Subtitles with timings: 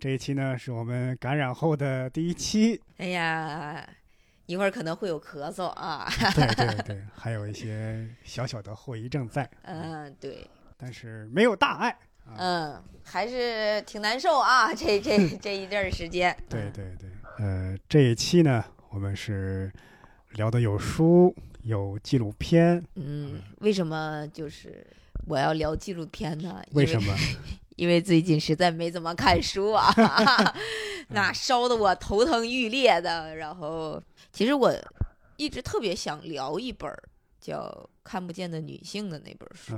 [0.00, 2.80] 这一期呢，是我们感染后的第一期。
[2.96, 3.86] 哎呀，
[4.46, 6.08] 一会儿可能会有咳嗽啊。
[6.34, 9.48] 对对对，还有一些小小的后遗症在。
[9.62, 10.48] 嗯，对。
[10.78, 11.94] 但是没有大碍。
[12.38, 16.34] 嗯，还是挺难受啊，这这 这一阵儿时间。
[16.48, 19.70] 对对对，呃，这一期呢，我们是
[20.30, 22.82] 聊的有书，有纪录片。
[22.94, 24.86] 嗯，为什么就是
[25.26, 26.62] 我要聊纪录片呢？
[26.72, 27.14] 为什么？
[27.80, 29.90] 因为最近实在没怎么看书啊，
[31.08, 33.34] 那烧得我头疼欲裂的。
[33.36, 33.98] 然后，
[34.30, 34.70] 其实我
[35.38, 36.92] 一直特别想聊一本
[37.40, 37.56] 叫
[38.04, 39.74] 《看不见的女性》的那本书，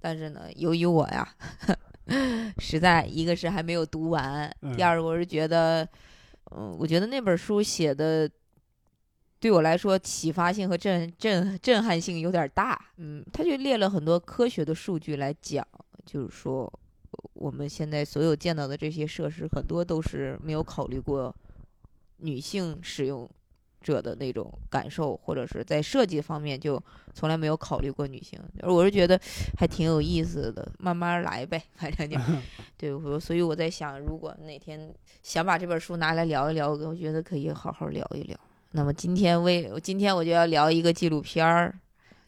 [0.00, 1.28] 但是呢，由于我呀，
[2.58, 5.84] 实在一个是还没有读完，第二个我是觉得，
[6.52, 8.30] 嗯，我觉得那本书写的
[9.40, 12.80] 对我来说启发性和震震震撼性有点大。
[12.98, 15.66] 嗯，他就列了很多科学的数据来讲，
[16.06, 16.72] 就是说。
[17.34, 21.34] 我们现在所有见到的这些设施，很多都是没有考虑过
[22.18, 23.28] 女性使用
[23.80, 26.82] 者的那种感受，或者是在设计方面就
[27.14, 28.38] 从来没有考虑过女性。
[28.62, 29.18] 我是觉得
[29.56, 32.18] 还挺有意思的，慢慢来呗，反正就
[32.76, 32.92] 对。
[32.92, 38.38] 我所以我在想，如果哪天想把这本书拿来聊一聊，我觉得可以好好聊一聊。
[38.72, 41.74] 那么今天为今天我就要聊一个纪录片儿。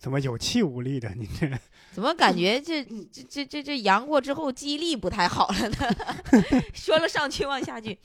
[0.03, 1.09] 怎么有气无力的？
[1.15, 1.49] 你这
[1.95, 5.77] 怎么感觉这这这这这阳过之后记忆力不太好了呢？
[6.75, 7.97] 说了上去忘下句，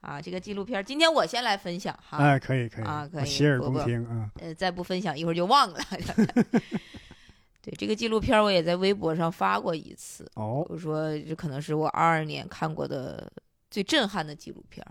[0.00, 2.16] 啊，这个纪录片今天我先来分享哈。
[2.16, 4.30] 哎，可以可以啊，可以洗耳恭听啊。
[4.40, 5.78] 呃，再不分享一会儿就忘了。
[7.60, 10.26] 对这个纪录片我也在微博上发过一次。
[10.36, 10.64] 哦。
[10.70, 13.30] 我说这可能是我二二年看过的
[13.70, 14.82] 最震撼的纪录片。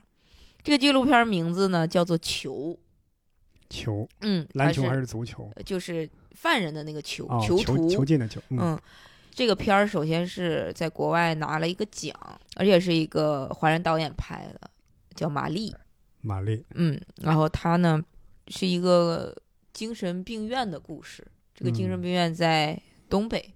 [0.62, 2.54] 这个纪录片名字呢叫做《球》。
[3.72, 4.08] 球。
[4.20, 4.48] 嗯。
[4.54, 5.50] 篮球还是足球？
[5.66, 6.08] 就是。
[6.34, 8.80] 犯人的那个囚囚徒囚禁的囚，嗯，
[9.32, 12.16] 这个片儿首先是在国外拿了一个奖，
[12.56, 14.72] 而且是一个华人导演拍的，
[15.14, 15.76] 叫玛丽。
[16.22, 18.02] 玛丽，嗯，然后他呢
[18.48, 19.36] 是一个
[19.74, 23.53] 精神病院的故事，这个精神病院在东北，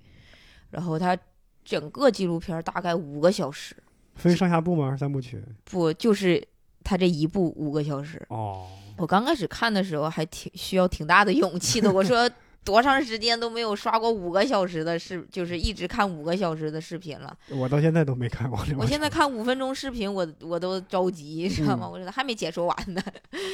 [0.70, 1.18] 然后他
[1.64, 3.76] 整个纪录片大概五个小时，
[4.16, 4.88] 分上下部吗？
[4.88, 5.42] 还是三部曲？
[5.64, 6.46] 不，就是
[6.84, 8.24] 他这一部五个小时。
[8.30, 8.68] 哦，
[8.98, 12.30] 我刚开始看的时候还挺需要挺大的勇气的，我说。
[12.66, 17.32] 多长时间都没有刷过五个小时的视，就是一直看五个小时的视频了。
[17.52, 18.60] 我到现在都没看过。
[18.76, 21.88] 我现在看五分钟视频，我我都着急，知道吗？
[21.88, 23.00] 我觉得还没解说完呢。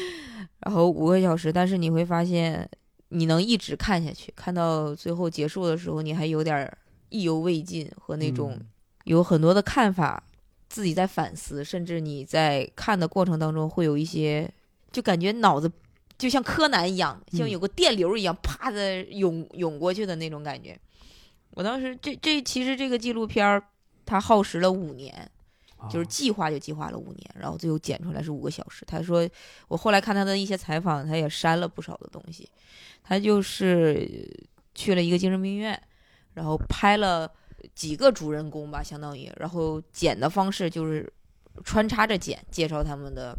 [0.64, 2.66] 然后五个小时，但是你会发现，
[3.10, 6.72] 你能一直看下去，看到最后结束的时候，你还有点
[7.10, 8.58] 意犹未尽和那种
[9.04, 10.24] 有很多的看法，
[10.70, 14.50] 自己在反思，甚至你在看的过程当中会有一些，
[14.92, 15.72] 就感觉脑子。
[16.18, 20.80] 就像柯南一样，像有个电流一样，啪的涌涌过去的那种感觉。
[21.56, 23.64] 我当时这这其实这个纪录片儿，
[24.06, 25.28] 它耗时了五年，
[25.90, 28.86] 就是计划就计划了五年，然后最后剪出来是五个小时。
[28.86, 29.28] 他说，
[29.68, 32.48] 我后来看他的一些采访，他也删了不少的东西。
[33.02, 34.08] 他就是
[34.76, 35.82] 去了一个精神病院，
[36.36, 37.28] 然后拍了
[37.74, 41.12] 几个主人公吧，相当于，然后剪的方式就是
[41.64, 43.36] 穿插着剪，介绍他们的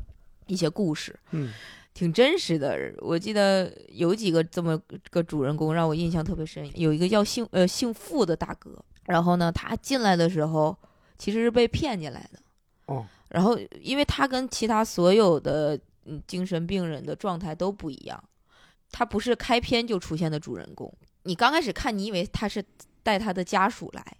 [0.47, 1.19] 一些故事。
[1.31, 1.53] 嗯。
[1.95, 4.81] 挺真实的，我记得有几个这么
[5.11, 6.67] 个主人公让我印象特别深。
[6.81, 10.75] 有一个叫姓呃姓傅的大哥，然后呢，他进来的时候
[11.19, 12.39] 其实是被骗进来的。
[12.87, 13.07] 哦。
[13.29, 18.23] 然后，因为他跟其他所有的嗯精神病人的状态都不一样，
[18.91, 20.91] 他不是开篇就出现的主人公。
[21.25, 22.65] 你刚开始看，你以为他是
[23.03, 24.17] 带他的家属来，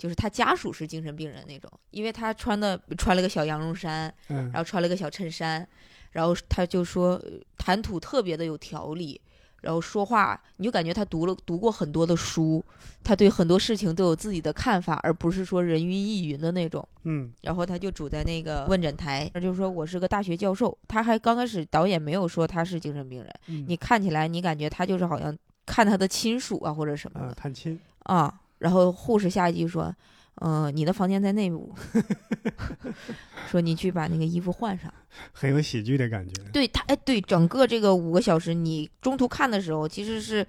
[0.00, 5.68] 就是他家属是精神病人那种，因为他穿的穿了个小羊绒衫，嗯，然后穿了个小衬衫。
[6.12, 7.22] 然后他就说，
[7.56, 9.20] 谈吐特别的有条理，
[9.60, 12.64] 然后说话你就感觉他读了读过很多的书，
[13.04, 16.84] 他对很多事情都有自己的看法，而不是说人云亦云的那种。
[17.04, 17.32] 嗯。
[17.42, 20.76] 然后他就住在那个问诊台，他就说我是个大学教授。
[20.88, 23.32] 他还刚开始导演没有说他是精神病人，
[23.68, 27.32] 你看起来你感觉他就是好像看他的亲属啊或者什么的。
[27.34, 27.78] 探亲。
[28.04, 29.92] 啊，然后护士下一句说。
[30.42, 31.74] 嗯，你的房间在内部。
[33.50, 34.90] 说你去把那个衣服换上，
[35.32, 36.32] 很有喜剧的感觉。
[36.50, 40.46] 对他，哎，对，整个这个五个小时，你中途看的时候，其实是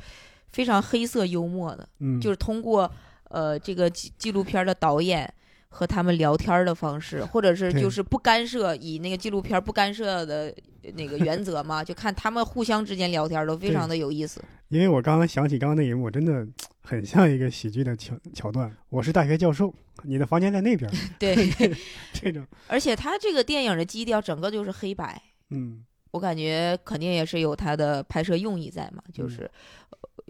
[0.54, 1.90] 非常黑色幽默的。
[2.00, 2.90] 嗯，就是通过
[3.24, 5.30] 呃这个纪纪录片的导演
[5.74, 10.54] 和他们聊天的方式，或者是就是不干涉，以那个纪录片不干涉的
[10.96, 14.44] 那个原则嘛， 就看他们互相之间聊天都非常的有意思。
[14.68, 16.46] 因为我刚刚想起刚刚那一幕，真的
[16.82, 18.70] 很像一个喜剧的桥桥段。
[18.90, 19.74] 我是大学教授，
[20.04, 21.50] 你的房间在那边儿， 对，
[22.12, 25.22] 这种，而且他这个电影的基调整个就是黑白，
[25.52, 25.86] 嗯。
[26.12, 29.50] 我感觉肯定也是有他的拍摄用意在嘛，嗯就是、呃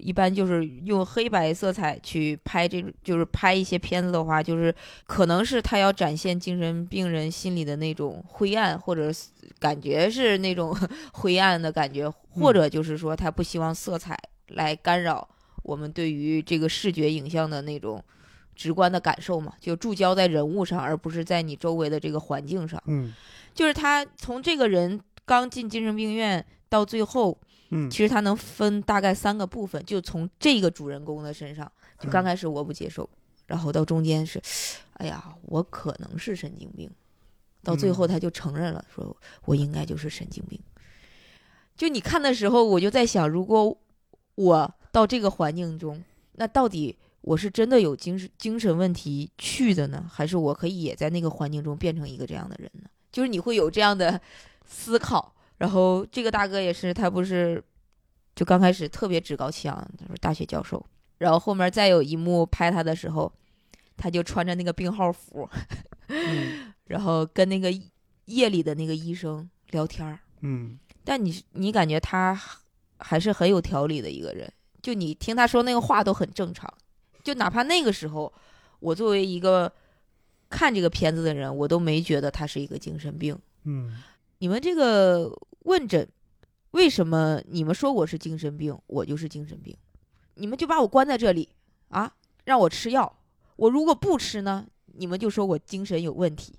[0.02, 4.74] 一般就是用黑白色彩去拍这，就是拍一些片子的话，就是
[5.06, 10.76] 可能是他要展现精神病人心里的那种灰暗，或者是感觉是那种
[11.14, 14.18] 灰暗的感觉，或者就是说他不希望色彩
[14.50, 15.28] 来干扰
[15.64, 18.04] 我们对于这个视觉影像的那种
[18.56, 22.82] 直观的感受嘛，就注焦在人物上，而不是在你周围的这个环境上。
[22.88, 23.14] 嗯
[23.54, 27.38] 就是他从这个人刚进精神病院到最后，
[27.72, 33.10] 嗯其实他能分大概三个部分，就从这个主人公的身上，就刚开始我不接受，
[33.48, 34.42] 然后到中间是，
[34.94, 36.92] 哎呀，我可能是神经病，
[37.64, 39.16] 到最后嗯他就承认了，说
[39.46, 40.60] 我应该就是神经病。
[41.78, 43.76] 就你看的时候，我就在想，如果
[44.36, 46.04] 我到这个环境中，
[46.34, 52.90] 那到底我是真的有精神精神问题去的呢，还是我可以也在那个环境中变成一个这样的人呢？
[53.12, 54.20] 就是你会有这样的
[54.66, 55.34] 思考。
[55.62, 57.64] 然后这个大哥也是，他不是
[58.34, 60.84] 就刚开始特别趾高气昂，他说大学教授，
[61.20, 63.32] 然后后面再有一幕拍他的时候，
[63.96, 65.48] 他就穿着那个病号服，
[66.08, 67.72] 嗯 然后跟那个
[68.26, 70.18] 夜里的那个医生聊天儿。
[70.40, 72.36] 嗯但你你感觉他
[72.98, 76.68] 还是很有条理的一个人，就你听他说那个话都很正常，
[77.24, 78.34] 就哪怕那个时候，
[78.80, 79.72] 我作为一个
[80.50, 83.38] 看这个片子的人，我都没觉得他是一个精神病。
[83.66, 84.02] 嗯
[84.40, 85.32] 你们这个
[85.64, 86.08] 问诊，
[86.72, 89.76] 为什么你们说我是精神病，我就是精神病？
[90.36, 91.50] 你们就把我关在这里
[91.90, 92.14] 啊，
[92.46, 93.20] 让我吃药。
[93.58, 96.54] 我如果不吃呢，你们就说我精神有问题。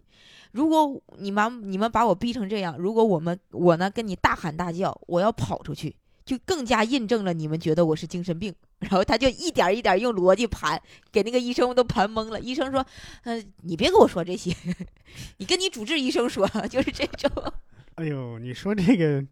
[0.52, 8.54] 如果你们你们把我逼成这样，如果我们我呢跟你大喊大叫，我要跑出去，就更加印证了你们觉得我是精神病。
[8.82, 12.40] 然后他就一点一点用逻辑盘，给那个医生都盘懵了。
[12.40, 12.84] 医生说
[13.24, 14.54] ：“嗯、你别跟我说这些，
[15.38, 17.30] 你跟你主治医生说， 就是这种。”
[18.02, 19.24] 哎呦，你说这个，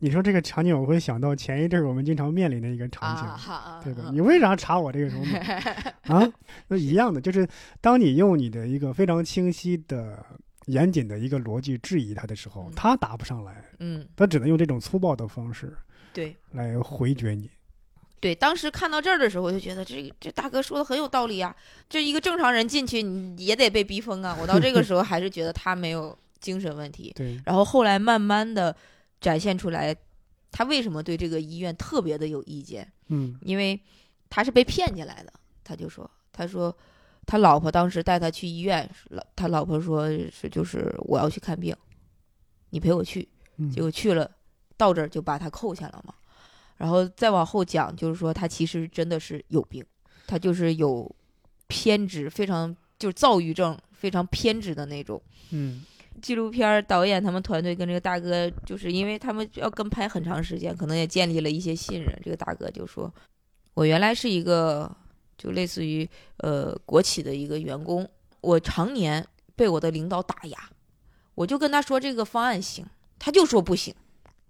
[0.00, 4.10] 你说这个场景，我会想到前一阵儿我们经常面临的一个场景，啊对吧？
[4.12, 5.24] 你为啥查我这个什么
[6.12, 6.28] 啊？
[6.66, 7.46] 那一样的，就是
[7.80, 10.18] 当你用你的一个非常清晰的、
[10.66, 15.72] 严谨的一个逻辑质疑他的时候嗯，他答不上来，嗯，他只能用这种粗暴的方式
[16.12, 17.48] 对来回绝你。
[18.20, 21.54] 对，当时看到这儿的时候，我就觉得这这大哥说的很有道理啊。
[21.88, 24.36] 这一个正常人进去，你也得被逼疯啊。
[24.40, 27.12] 我到这个时候还是觉得他没有精神问题。
[27.16, 28.74] 对，然后后来慢慢的
[29.20, 29.94] 展现出来，
[30.50, 32.90] 他为什么对这个医院特别的有意见？
[33.08, 33.80] 嗯因为
[34.28, 35.32] 他是被骗进来的。
[35.64, 36.74] 他就说，他说
[37.26, 41.76] 他老婆当时带他去医院，老他老婆说是就是我要去看病，
[42.70, 43.28] 你陪我去。
[43.56, 44.30] 嗯，结果去了，
[44.76, 46.14] 到这儿就把他扣下了嘛。
[46.78, 49.84] 然后再往后讲，就是说他其实真的是有病，
[50.26, 51.14] 他就是有
[51.66, 55.20] 偏执，非常就是躁郁症，非常偏执的那种。
[55.50, 55.82] 嗯
[56.20, 62.18] 纪录片导演他们团队跟这个大哥，就是因为他们要跟拍很长时间，可能也建立了一些信任。
[62.22, 63.12] 这个大哥就说
[63.74, 64.90] ：“我原来是一个
[65.36, 68.08] 就类似于呃国企的一个员工，
[68.40, 69.24] 我常年
[69.56, 70.58] 被我的领导打压，
[71.34, 72.84] 我就跟他说这个方案行，
[73.18, 73.94] 他就说不行，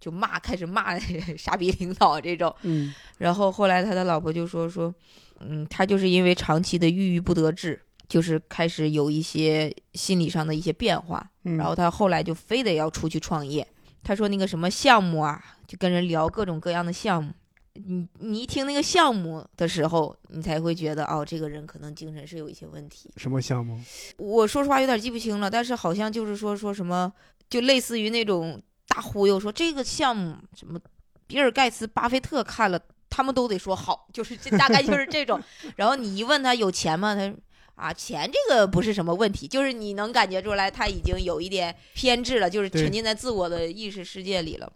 [0.01, 0.99] 就骂，开始骂
[1.37, 2.55] 傻逼领导这种。
[2.63, 4.95] 嗯然后后来他的老婆就说说，
[5.41, 11.31] 嗯，他就是因为长期的郁郁不得志，就是开始有一些心理上的一些变化。
[11.45, 13.67] 嗯，然后他后来就非得要出去创业。
[14.03, 17.33] 他说那个什么项目啊，就跟人聊各种各样的项目。
[17.75, 23.09] 你你一听那个项目的时候，你才会觉得哦，这个人可能精神是有一些问题。
[23.17, 23.79] 什么项目？
[24.17, 27.13] 我说实话有点记不清了，但是好像就是说说什么，
[27.49, 30.81] 就类似于那种大忽悠，说这个项目什么，
[31.29, 35.41] 比尔盖茨、巴菲特看了，他们都得说好，就是这大概就是这种。
[35.77, 37.15] 然后你一问他有钱吗？
[37.15, 37.33] 他
[37.79, 44.71] 啊，钱这个不是什么问题，就是你能感觉出来他已经有一点偏执了，就是沉浸在自我的意识世界里了。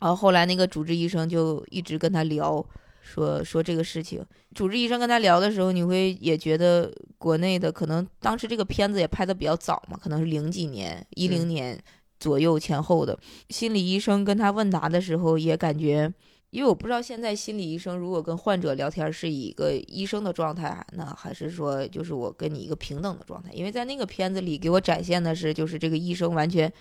[0.00, 2.64] 然后后来那个主治医生就一直跟他聊，
[3.02, 4.24] 说说这个事情。
[4.54, 11.78] 主治医生跟他聊的时候，你会也觉得国内的可能当时这个片子也拍的比较早嘛，可能是零几年、一零年
[12.18, 13.16] 左右前后的。
[13.50, 16.10] 心理医生跟他问答的时候，也感觉，
[16.50, 23.52] 因为我不知道现在心理医生如果跟患者聊天是以一个医生的状态那，还是说就是我跟你一个平等的状态？
[23.52, 26.72] 因为在那个片子里给我展现的是，就是这个医生完全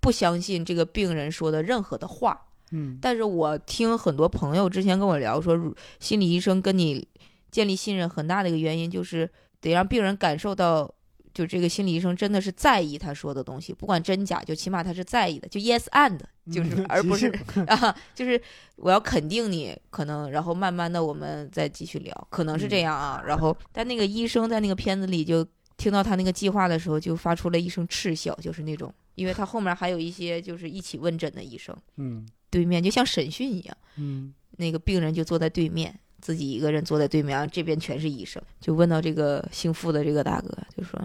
[0.00, 2.46] 不相信这个病人说的任何的话。
[2.72, 5.58] 嗯但是我听很多朋友之前跟我聊说，
[5.98, 7.04] 心理医生跟你
[7.50, 9.28] 建立信任很大的一个原因就是
[9.60, 10.88] 得让病人感受到
[11.32, 16.18] 就这个心理医生真的是在意他说的东西，不管真假，就起码他是在意的，就 yes and，
[16.52, 17.28] 就是嗯而不是
[17.66, 18.40] 啊，就是
[18.76, 23.22] 我要肯定你，可能然后慢慢的我们再继续聊，可能是这样啊。
[23.26, 25.46] 然后但那个医生在那个片子里就
[25.76, 33.76] 听到他那个计划的时候，就发出了一声嗤笑，就是那种，因为他后面还有一些就是一起问诊的医生，嗯对面就像审讯一样。
[33.96, 41.00] 嗯那个病人就坐在对面，自己一个人坐在对面，这边全是医生，就问到这个姓傅的这个大哥，就说：“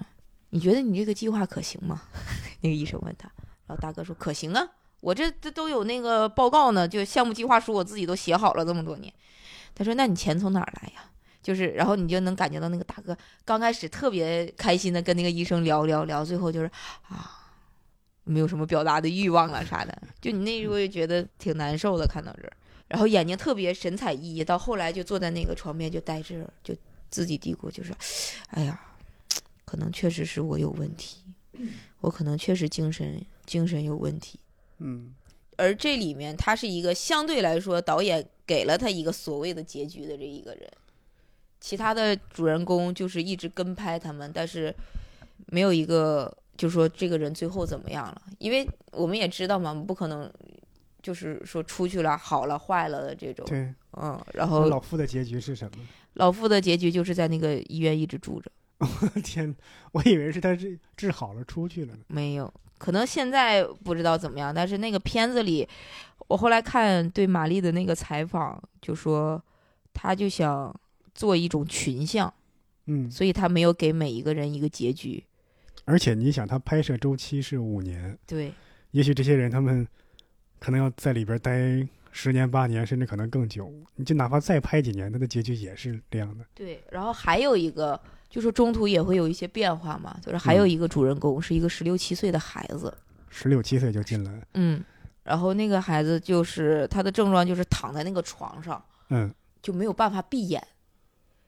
[0.56, 2.02] 你觉得你这个计划可行吗？”
[2.62, 3.30] 那个医生问他，
[3.68, 4.66] 然后大哥说：“可行啊，
[5.02, 9.14] 我这这都有那个报告呢，就项目计划书我自己都写好了这么多年。”
[9.76, 11.12] 他说：“那你钱从哪儿来呀？”
[11.44, 16.72] 就是，然后你就能感觉到那个大哥刚开始特别开心的跟那个医生聊聊聊，最后就是
[17.10, 17.52] 啊，
[18.24, 22.54] 没有什么表达的欲望啊啥的，就你那时候就觉得挺难受的，看到这儿。
[22.88, 26.74] 然后眼睛特别神采奕奕，到后来就坐在那个床边就呆滞，就
[27.12, 27.94] 自己嘀咕，就是，
[28.52, 28.80] 哎呀，
[29.76, 31.18] 可能确实是我有问题，
[32.00, 34.40] 我可能确实精神精神有问题。
[34.78, 35.14] 嗯
[35.58, 40.72] 而这里面他是一个相对来说导演给了他一个所谓的结局的这一个人，
[41.60, 44.74] 其他的主人公就是一直跟拍他们，但是
[45.48, 50.32] 没有一个就说这个人最后怎么样了，因为我们也知道嘛，不可能
[51.02, 53.74] 就是说出去了好了坏了的这种，对。
[53.98, 55.86] 嗯，然后老傅的结局是什么？
[56.14, 58.50] 老傅的结局就是在那个医院一直住着，
[59.24, 59.56] 天，
[59.92, 62.00] 我以为是他治治好了出去了呢。
[62.08, 65.68] 没有，可能现在不知道怎么样，但是那个片子里，
[66.28, 69.42] 我后来看对玛丽的那个采访，就说
[69.94, 70.74] 他就想
[71.14, 72.32] 做一种群像，
[72.88, 75.24] 嗯，所以他没有给每一个人一个结局。
[75.86, 78.52] 而且你想，他拍摄周期是五年，对，
[78.92, 79.88] 也许这些人他们
[80.60, 83.72] 可能要在里边待十年八年，甚至可能更久。
[83.96, 86.44] 你就哪怕再拍几年，他的结局也是这样的。
[86.56, 90.70] 对，然后还有一个，就是中途也会有一些变化嘛，就是还有嗯。
[90.70, 92.94] 一个主人公是一个十六七岁的孩子，
[93.30, 94.84] 十六七岁就进来，嗯，
[95.24, 100.62] 然后那个孩子就是他的症状就是躺在那个床上嗯，就没有办法闭眼，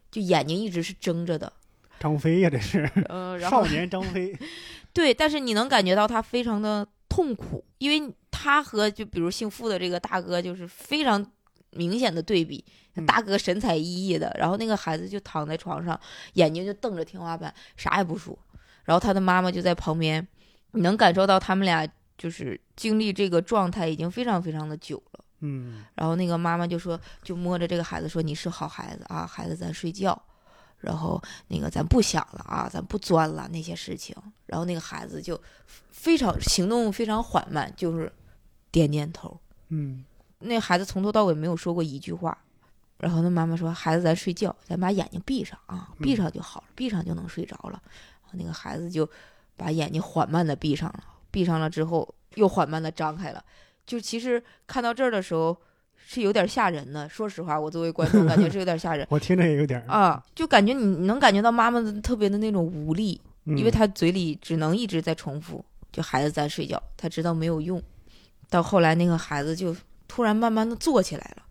[0.09, 1.51] 就眼睛一直是睁着的，
[1.99, 2.89] 张飞呀，这是。
[3.09, 4.33] 嗯、 然后少年张飞。
[4.93, 11.23] 对，但是你能感觉到他非常的痛苦，因为他和就比如姓傅的这个大哥就是非常
[11.71, 12.63] 明显的对比。
[12.95, 15.99] 嗯大哥神采奕奕的，然后那个孩子就躺在床上，
[16.33, 18.35] 眼睛就瞪着天花板，啥也不说。
[18.85, 20.27] 然后他的妈妈就在旁边，
[20.71, 25.23] 你能感受到他们俩就是经历这个状态已经非常非常的久了。
[25.41, 30.19] 嗯然后那个妈妈就说，就摸着这个孩子说：“你是好孩子啊，孩子，咱睡觉。
[30.79, 34.15] 然后那个咱不想了啊，咱不钻了那些事情。”
[34.47, 35.39] 然后那个孩子就
[35.91, 38.11] 非常行动非常缓慢，就是
[38.71, 39.39] 点点头。
[39.69, 40.03] 嗯
[40.39, 42.37] 那孩子从头到尾没有说过一句话。
[42.99, 47.79] 然后那妈妈说：“孩子，咱睡觉，咱把眼睛闭上啊，闭上就好了，闭上就能睡着了。”
[48.25, 49.07] 然后那个孩子就
[49.55, 53.43] 把眼睛缓慢的闭上了，闭上了之后又缓慢的张开了。
[53.85, 55.55] 就其实看到这儿的时候
[55.95, 67.79] 是有点吓人的，说实话，我作为观众感觉是有点吓人 我听着也有点儿，啊，就感觉你你能感觉到妈妈的特别的那种无力，嗯因为她嘴里只能一直在重复，就孩子在睡觉，她知道没有用。
[68.49, 69.75] 到后来那个孩子就
[70.07, 71.43] 突然慢慢的坐起来了，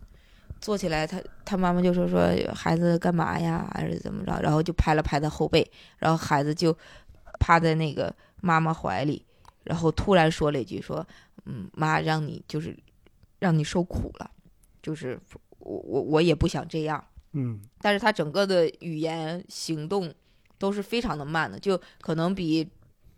[0.61, 6.77] 坐起来他他妈妈就说说孩子干嘛呀，还是怎么着，然后就拍了拍他后背，然后孩子就
[7.39, 9.25] 趴在那个妈妈怀里，
[9.65, 11.07] 然后突然说了一句说，
[11.45, 12.77] 嗯，妈让你就是
[13.39, 14.31] 让你受苦了，
[14.83, 15.21] 就是
[15.59, 17.05] 我我我也不想这样。
[17.33, 20.13] 嗯但是他整个的语言行动
[20.59, 22.67] 都是非常的慢的，就可能比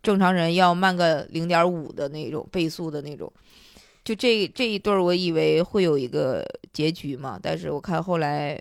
[0.03, 3.33] 正常人要慢个零点五的那种倍速的那种。
[4.05, 8.59] 就这这一对儿，我以为会有一个结局嘛，但是我看后来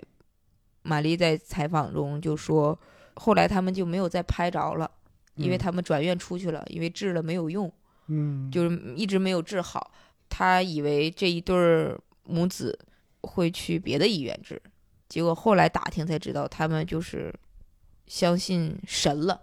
[0.81, 2.77] 玛丽在采访中就说，
[3.15, 4.89] 后来他们就没有再拍着了，
[5.35, 7.71] 因为嗯他们转院出去了，因为治了没有用。
[8.09, 9.91] 嗯就是一直没有治好。
[10.29, 12.77] 他以为这一对儿母子
[13.21, 14.61] 会去别的医院治，
[15.09, 17.33] 结果后来打听才知道，他们就是
[18.07, 19.41] 相信神了，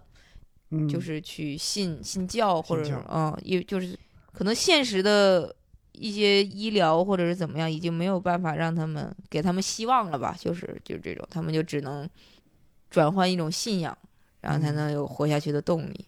[0.71, 3.97] 嗯就是去信信教或者嗯，也就是
[4.31, 5.55] 可能现实的
[5.99, 10.35] 一些医疗或者是怎么样，已经没有办法让他们给他们希望了吧？
[10.39, 12.07] 就是就是这种，他们就只能
[12.89, 13.97] 转换一种信仰，
[14.41, 16.05] 然后才嗯能有活下去的动力。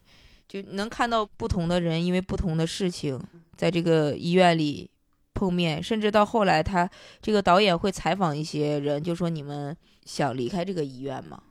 [0.48, 3.20] 就能看到不同的人因为不同的事情，
[3.56, 4.90] 在这个医院里
[5.34, 6.90] 碰面，甚至到后来他
[7.22, 9.76] 这个导演会采访一些人，就说你们
[10.06, 11.44] 想离开这个医院吗？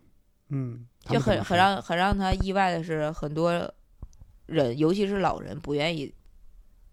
[0.49, 3.71] 嗯，就很很让很让他意外的是，很多
[4.47, 6.11] 人，尤其是老人，不愿意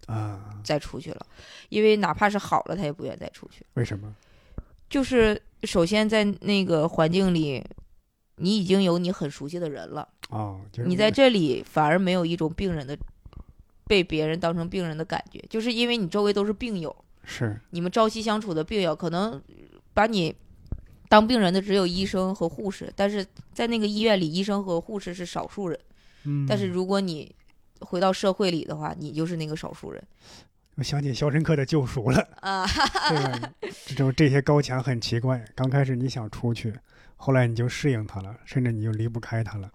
[0.06, 0.50] 啊？
[0.62, 1.26] 再出去了，
[1.68, 3.64] 因为哪怕是好了，他也不愿再出去。
[3.74, 4.14] 为什么？
[4.88, 7.64] 就是首先在那个环境里，
[8.36, 12.96] 你已经有你很熟悉的人了，哦，就是你在这里反而没有一种病人的
[13.86, 16.94] 被别人当成病人的感觉，就是因为你周围都是病友，
[17.24, 19.42] 是你们朝夕相处的病友，可能
[19.92, 20.34] 把你
[21.08, 25.78] 当病人的只有医生和护士，但是在那个医院里，医生和护士是少数人。
[26.24, 27.34] 嗯，但是如果你
[27.84, 30.02] 回到社会里的话，你就是那个少数人
[30.76, 32.66] 我想起《肖申克的救赎》了， 啊。
[33.08, 33.52] 对吧？
[33.86, 36.74] 这种这些高墙很奇怪，刚开始你想出去，
[37.16, 39.70] 后来你就适应它了，甚至你就离不开它了。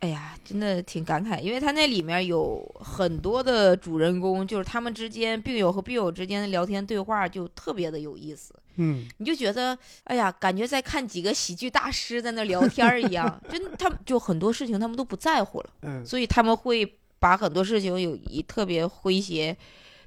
[0.00, 8.54] 哎呀，真的挺感慨，因为他那里面有很多的主人公，就是他们之间病友和病友之间的聊天对话就特别的有意思。
[8.76, 19.56] 嗯，你就觉得，哎呀，感觉在看几个喜剧大师在那聊天一样， 真他们就很多事情他们都不在乎了，嗯，所以他们会把很多事情有以特别诙谐、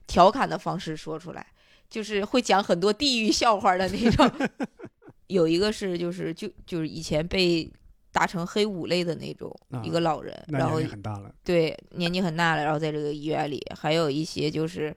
[0.07, 1.45] 调侃的方式说出来，
[1.89, 4.31] 就是会讲很多地狱笑话的那种。
[5.27, 7.71] 有一个是就是就就是以前被
[8.11, 11.31] 打成黑五类的那种啊一个老人，那然后年龄很大了。
[11.43, 14.91] 对，年纪很大了，然后在这个医院里，还有一些就是，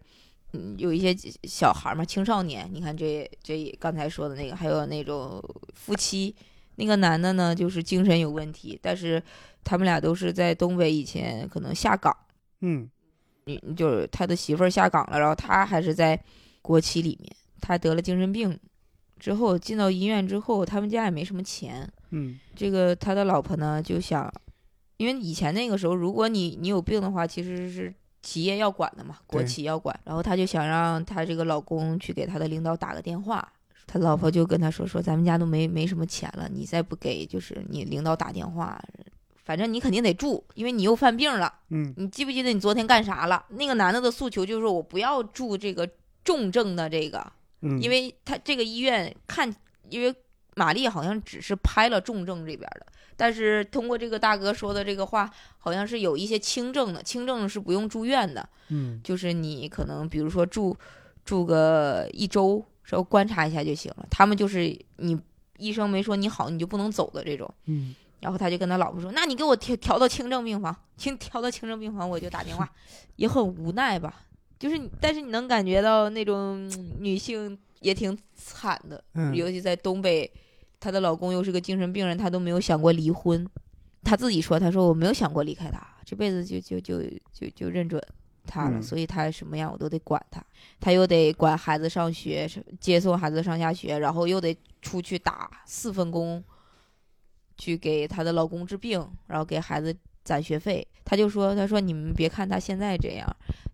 [0.54, 1.14] 嗯，有一些
[1.44, 5.38] 小孩儿嘛，青少年，你看这这刚才说的那个，还有那种
[5.74, 6.34] 夫妻，
[6.76, 9.22] 那个男的呢，就是精神有问题，但是
[9.62, 12.16] 他们俩都是在东北以前可能下岗，
[12.60, 12.88] 嗯
[13.44, 16.18] 你就是他的媳妇儿下岗了，然后他还是在
[16.60, 18.58] 国企里面，他得了精神病
[19.18, 24.32] 之后进到医院之后，他们家也没什么钱，嗯这个他的老婆呢就想，
[24.96, 29.98] 因为以前那个时候，如果你你有病的话，其实是企业要管的嘛，国企要管。
[30.04, 33.52] 然后他就想让他这个老公去给他的领导打个电话，
[33.86, 38.82] 他老婆就跟他说说咱们家都没没什么钱了，你再不给就是你领导打电话，
[39.44, 41.52] 反正你肯定得住，因为你又犯病了。
[41.70, 43.44] 嗯你记不记得你昨天干啥了？
[43.50, 45.88] 那个男的的诉求就是我不要住这个
[46.24, 49.54] 重症的这个，嗯，因为他这个医院看，
[49.88, 50.14] 因为
[50.54, 52.86] 玛丽好像只是拍了重症这边的，
[53.16, 60.76] 但是通过这个大哥说的这个话，好像是有一些轻症的，轻症是不用住院的，嗯就是你可能比如说住
[61.24, 64.06] 住个一周，稍微观察一下就行了。
[64.10, 65.18] 他们就是你
[65.56, 67.52] 医生没说你好，你就不能走的这种。
[67.64, 72.70] 嗯然后他就跟他老婆说：“那你给我调调到轻症病房，请调到轻症病房，我就打电话。”
[73.16, 74.14] 也很无奈吧，
[74.60, 80.30] 就是你，但是你能感觉到那种嗯女性也挺惨的，嗯，尤其在东北，
[80.78, 83.44] 她的老公又是个精神病人，她都没有想过离婚。
[84.04, 87.02] 她自己说：“她说我没有想过离开他，这辈子就就就
[87.32, 88.00] 就就认准
[88.46, 90.44] 他了，嗯所以他什么样我都得管他，
[90.80, 92.48] 他又得管孩子上学，
[92.80, 96.42] 接送孩子上下学，然后又得出去打四份工，
[97.56, 100.86] 去给她的老公治病，然后给孩子攒学费。
[101.04, 103.26] 她就说：她说你们别看他现在这样，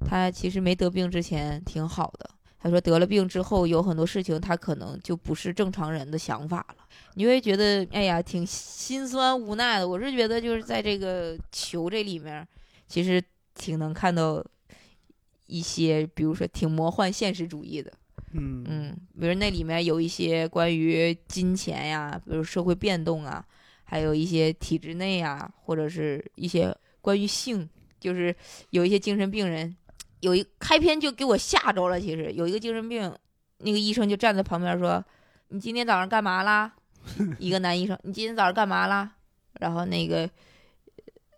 [0.06, 9.88] 他其实没得病之前挺好的。”他说得了病之后，有很多事情他可能就不是正常人的想法了，你会觉得哎呀挺心酸无奈的。
[9.88, 12.44] 我是觉得就是在这个球这里面，
[12.88, 13.22] 其实
[13.54, 14.44] 挺能看到
[15.48, 17.92] 一些，比如说挺魔幻现实主义的，
[18.32, 23.44] 嗯嗯，比如那里面有一些关于金钱呀，比如社会变动啊，
[23.82, 28.34] 还有一些体制内啊，或者是一些关于性，就是
[28.70, 29.76] 有一些精神病人。
[30.20, 32.00] 有一开篇就给我吓着了。
[32.00, 33.16] 其实有一个精神病，
[33.58, 35.04] 那个医生就站在旁边说
[35.46, 36.74] ：“你今天早上干嘛啦？”
[37.38, 39.08] 一个男医生：“你今天早上干嘛啦？”
[39.60, 40.28] 然后那个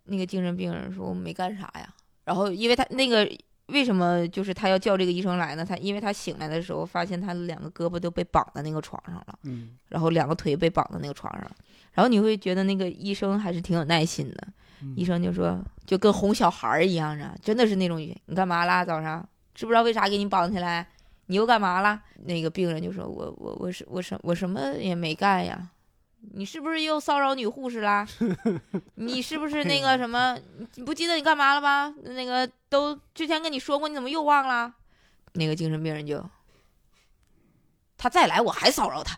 [0.04, 1.94] 那个精神病人说：“我没干啥呀。”
[2.24, 3.30] 然后因为他那个
[3.70, 5.64] 为什么就是他要叫这个医生来呢？
[5.64, 11.50] 他因为他醒来的时候发现他的两个胳膊都被绑在那个床上了，嗯然后两个腿被绑在那个床上，
[11.92, 14.48] 然后你会觉得那个医生还是挺有耐心的。
[14.82, 18.16] 嗯医生就说，就跟哄小孩儿一样啊，真的是那种语。
[18.26, 18.82] 你干嘛啦？
[18.84, 20.86] 早上知不知道为啥给你绑起来？
[21.26, 22.02] 你又干嘛啦？
[22.24, 25.68] 那个病人就说：“我我我是我什我什么也没干呀。
[26.32, 28.06] 你是不是又骚扰女护士啦？
[28.96, 30.38] 你是不是那个什么？
[30.74, 31.92] 你不记得你干嘛了吧？
[32.02, 34.72] 那个都之前跟你说过，你怎么又忘了？”
[35.34, 36.24] 那个精神病人就，
[37.96, 39.16] 他再来我还骚扰他。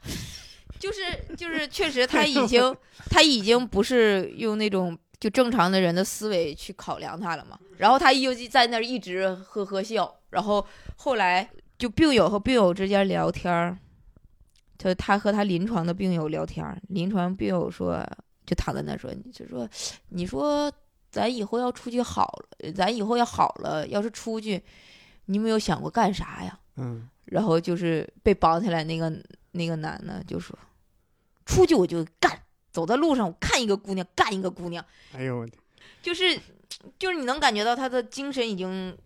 [0.79, 2.77] 就 是就是，确实他已经
[3.11, 7.59] 他已经不是用那种就正常的人的思维去考量他了嘛。
[7.79, 10.65] 然后他又在那儿一直呵呵笑，然后
[10.97, 13.79] 后来就病友和病友之间聊天儿，
[14.79, 18.05] 就他和他临床的病友聊天，临床病友说
[18.45, 19.69] 就躺在那儿说，就说
[20.09, 20.73] 你说
[21.11, 22.27] 咱以后要出去好
[22.61, 24.63] 了，咱以后要好了，要是出去，
[25.27, 26.59] 你有没有想过干啥呀？
[26.77, 29.11] 嗯然后就是被绑起来那个
[29.53, 30.59] 那个男的就说，
[31.47, 32.37] 出去我就干，
[32.73, 35.53] 走在路上我看一个姑娘干一个姑娘，哎呦我的
[36.03, 36.39] 就是
[36.99, 38.97] 就是你能感觉到他的精神已经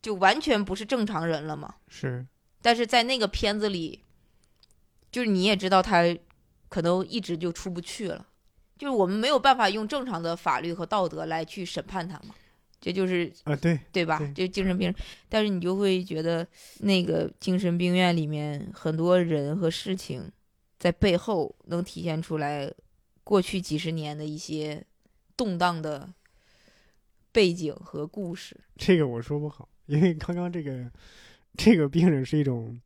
[0.00, 1.74] 就完全不是正常人了嘛。
[1.88, 2.24] 是
[2.62, 4.00] 但是在那个片子里，
[5.16, 6.02] 就是你也知道他
[6.68, 8.26] 可能一直就出不去了，
[8.76, 12.34] 就是我们没有办法用正常的法律和道德来去审判他嘛，
[12.78, 14.18] 这就是啊，对，对吧？
[14.18, 14.94] 对就精神病，
[15.30, 16.46] 但是你就会觉得
[16.80, 20.30] 那个精神病院里面很多人和事情，
[20.78, 22.70] 在背后能体现出来
[23.24, 24.84] 过去几十年的一些
[25.34, 26.12] 动荡的
[27.32, 28.54] 背景和故事。
[28.76, 30.92] 这个我说不好，因为刚刚这个
[31.56, 32.78] 这个病人是一种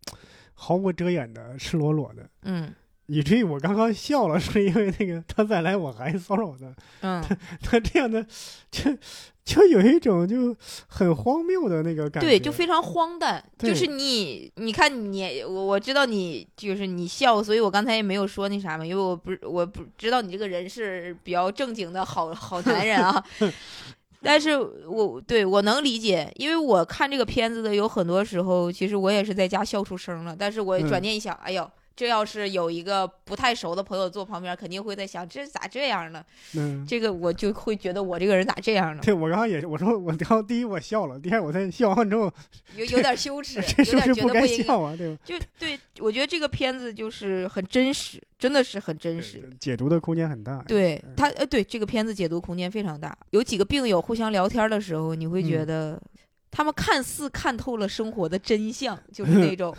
[0.62, 2.70] 毫无遮掩的、赤裸裸的，嗯
[3.06, 7.24] 以至于我刚刚笑了，是因为那个他再来我还骚扰他，嗯，
[7.60, 8.24] 他这样的
[8.70, 8.96] 就
[9.42, 13.42] 就有一种就很荒谬的那个感觉，对，就非常荒诞。
[13.58, 23.24] 就是你，你看你，我我知道你就是你笑，所以我刚才也没有说那啥嘛，因为我不我不知道你这个人是比较正经的好好男人啊。
[24.22, 30.36] 但是我对我能理解，因为我看这个片子的有很多时候，其实我也是在家笑出声了。
[30.38, 36.24] 但是我转嗯念一想，哎呦，这要是有一个不太熟的朋友坐旁边，肯定会在想，这咋这样呢？
[36.54, 36.86] 嗯。
[36.86, 39.02] 这个我就会觉得我这个人咋这样呢？
[39.04, 42.32] 对，我刚刚也是，我说我刚刚第一我笑了，第二我在笑完之后，
[42.76, 44.64] 有 有点羞耻，这是有点不是该觉得不应该。
[44.64, 44.96] 笑啊？
[44.96, 45.20] 对吧？
[45.24, 49.50] 就对我觉得这个片子就是很真实，真的是很真实。
[49.60, 50.62] 解读的空间很大。
[50.66, 53.16] 对他，呃，对这个片子解读空间非常大。
[53.30, 56.02] 有几个病友互相聊天的时候，你会觉嗯得
[56.50, 59.76] 他们看似看透了生活的真相，就是那 种。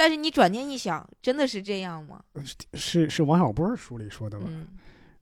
[0.00, 2.24] 但是你转念一想，真的是这样吗？
[2.72, 4.46] 是是王小波书里说的吧？
[4.48, 4.66] 嗯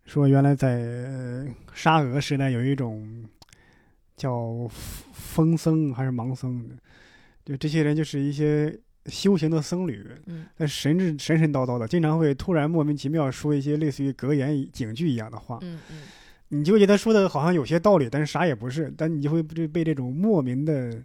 [0.05, 3.25] 说原来在、呃沙俄时代有一种
[4.17, 4.71] 叫
[5.13, 6.77] 风僧还是盲僧的，
[7.45, 16.03] 就这些人就是一些修行的僧侣，嗯但神神神神叨叨的，经常会突然莫名其妙说一些类似于格言警句一样的话，嗯嗯，
[16.49, 21.03] 你就觉得说的好像有些道理，但是啥也不是，但你就会被被这种莫名的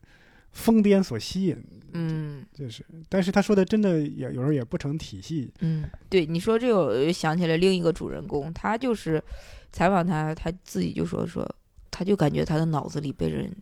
[0.53, 1.63] 疯癫所吸引，
[1.93, 2.45] 嗯。
[2.53, 9.21] 就是，但是他说的真的也有时候也不成体系，嗯，对你说这个，我又想起来另一个主人公，他就是
[9.71, 11.47] 采访他，他自己就说说，
[11.91, 13.53] 他就感觉他的脑子里被人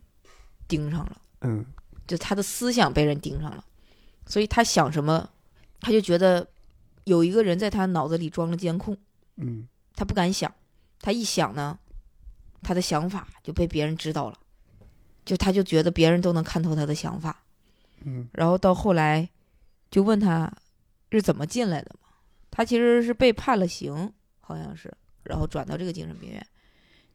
[0.68, 1.20] 盯上了。
[1.40, 1.64] 嗯。
[2.06, 3.64] 就他的思想被人盯上了，
[4.26, 5.28] 所以他想什么，
[5.80, 6.46] 他就觉得
[7.04, 8.96] 有一个人在他脑子里装了监控，
[9.36, 9.66] 嗯。
[9.94, 10.52] 他不敢想，
[11.00, 11.78] 他一想呢，
[12.62, 14.38] 他的想法就被别人知道了，
[15.24, 17.42] 就他就觉得别人都能看透他的想法，
[18.04, 18.28] 嗯。
[18.32, 19.28] 然后到后来
[19.90, 20.52] 就问他
[21.10, 22.08] 是怎么进来的嘛，
[22.50, 24.92] 他其实是被判了刑，好像是，
[25.24, 26.46] 然后转到这个精神病院，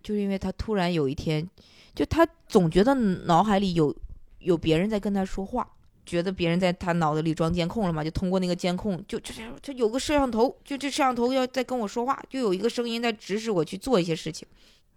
[0.03, 1.47] 就是因为他突然有一天，
[1.95, 3.95] 就他总觉得脑海里有
[4.39, 5.67] 有别人在跟他说话，
[6.05, 14.47] 觉得别人在他脑子里装监控了嘛，就通过那个监控，就就就有个摄像头，就这摄像头要在跟我说话，就有一个声音在指使我去做一些事情，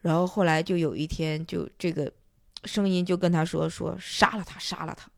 [0.02, 2.12] 然后后来就有一天，就这个
[2.64, 5.08] 声音就跟他说说杀了他，杀了他，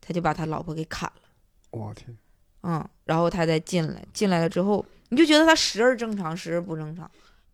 [0.00, 1.22] 他就把他老婆给砍了。
[1.70, 2.16] 我天，
[2.62, 7.10] 嗯，然后他再进来，进来了之后，你就觉得他时而正常，时而不正常，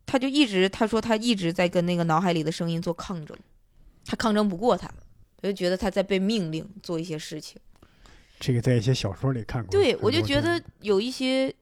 [0.06, 3.36] 他就一直他说他一直在跟那个脑海里的声音做抗争，
[4.04, 4.86] 他抗争不过他，
[5.36, 7.60] 他就觉得他在被命令做一些事情。
[8.38, 11.54] 这个在一些小说里看过，对我就觉得有一些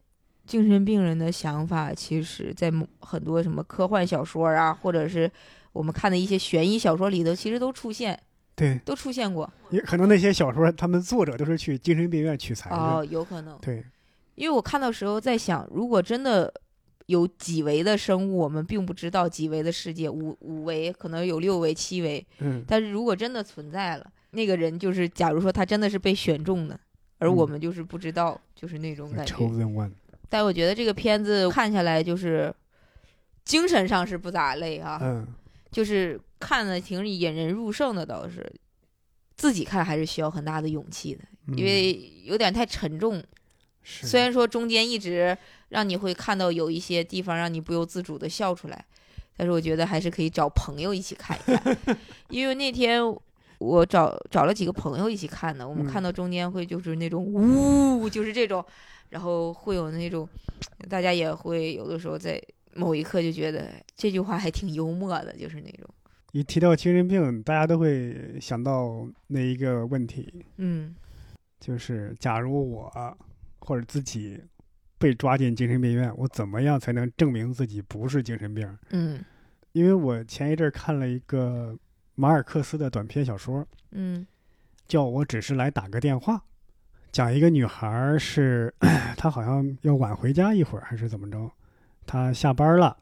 [0.47, 5.31] 精神病人的想法，其实在很多什么科幻小说啊，或者是
[5.75, 8.19] 我们看的一些悬疑小说里头，其实都出现，
[8.55, 9.53] 对，都出现过。
[9.71, 13.59] 也可能那些小说他们作者都是去精神病院取材的，哦，有可能。
[13.59, 13.85] 对，
[14.37, 16.51] 因为我看到时候在想，如果真的
[17.07, 26.79] 有几维的生物，我们并不知道几维的世界，五五维可能有六维、七维，嗯，但是如果真的存在了，那个人就是，假如说他真的是被选中的，
[27.19, 29.35] 而我嗯们就是不知道，就是那种感觉。
[29.35, 29.91] chosen one，
[30.29, 32.55] 但我觉得这个片子看下来，就是
[33.45, 35.27] 精神上是不咋累啊，嗯，
[35.75, 38.49] 就是看的挺引人入胜的，倒是
[39.35, 43.21] 自己看还是需要很大的勇气的，嗯因为有点太沉重。
[43.83, 44.07] 是。
[44.07, 45.37] 虽然说中间一直
[45.71, 48.85] 让你会看到有一些地方让你不由自主的笑出来，
[49.37, 51.77] 但是我觉得还是可以找朋友一起看一看，
[52.31, 53.03] 因为那天
[53.59, 55.91] 我找找了几个朋友一起看的，我们嗯。
[55.91, 58.65] 看到中间会就是那种呜，就是这种，
[59.11, 60.29] 然后会有那种，
[60.89, 62.41] 大家也会有的时候在
[62.75, 65.89] 某一刻就觉得这句话还挺幽默的，就是那种，
[66.33, 70.95] 一提到精神病，大家都会想到那一个问题，嗯。
[71.61, 72.93] 就是假如我
[73.61, 74.39] 或者自己
[74.99, 78.79] 被抓进精神病院，我怎么样才能证明自己不是精神病？
[78.91, 79.25] 嗯。
[79.73, 81.77] 因为我前一阵儿看了一个
[82.15, 84.27] 马尔克斯的短篇小说，嗯。
[84.87, 86.45] 叫我只是来打个电话，
[87.11, 88.73] 讲一个女孩儿是
[89.17, 91.51] 她好像要晚回家一会儿还是怎么着，
[92.07, 92.97] 她下班了，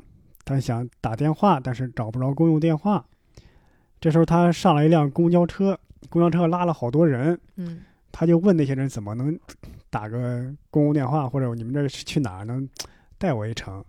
[0.45, 3.05] 他想打电话，但是找不着公用电话。
[4.01, 9.39] 这时候他上了一辆公交车，公交车拉了好多人，嗯他就问那些人怎么能
[9.89, 12.69] 打个公共电话，或者你们这是去哪儿能
[13.17, 13.83] 带我一程？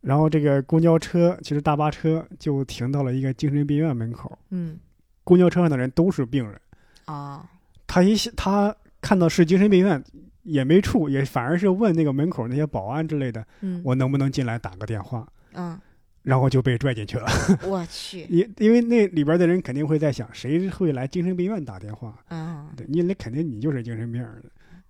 [0.00, 4.76] 然后这个公交车其实大巴车就停到了一个精神病院门口，嗯
[5.22, 6.60] 公交车上的人都是病人。
[7.04, 7.48] 啊
[7.86, 10.02] 他一他看到是精神病院，
[10.42, 15.78] 也没处，也反而是问那个门口那些保安之类的，嗯我能不能进来打个电话，嗯，
[16.22, 17.26] 然后就被拽进去了。
[17.68, 22.18] 我去 因因为那里边的人肯定会在想，谁会来精神病院打电话？
[22.28, 24.24] 啊，对你那肯定你就是精神病。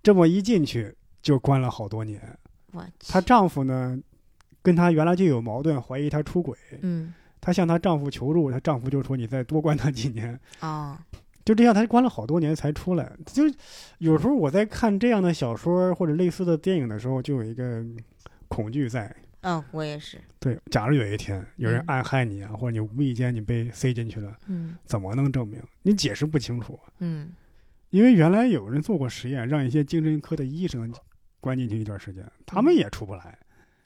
[0.01, 2.21] 这么一进去就关了好多年。
[2.71, 3.97] 我去她丈夫呢，
[4.61, 6.57] 跟她原来就有矛盾，怀疑她出轨。
[6.81, 10.39] 嗯她向她丈夫求助，她丈夫就说：“你再多关她几年。
[10.59, 10.99] 啊”
[11.45, 13.11] 就这样，他关了好多年才出来。
[13.25, 13.43] 就
[13.97, 17.83] 有时候我在看这样的小说或者类似的电影的时候，就有一个
[18.47, 19.13] 恐惧在。
[19.41, 25.61] 嗯，我也是，对，假如有一天有人嗯暗害你啊，或者你无意间你被塞进去了，嗯怎么能证明？
[25.81, 26.79] 你解释不清楚。
[26.99, 27.33] 嗯
[27.89, 30.91] 因为原来有人做过实验，让一些精神科的医生
[31.41, 33.37] 关进去一段时间，他们也出不来。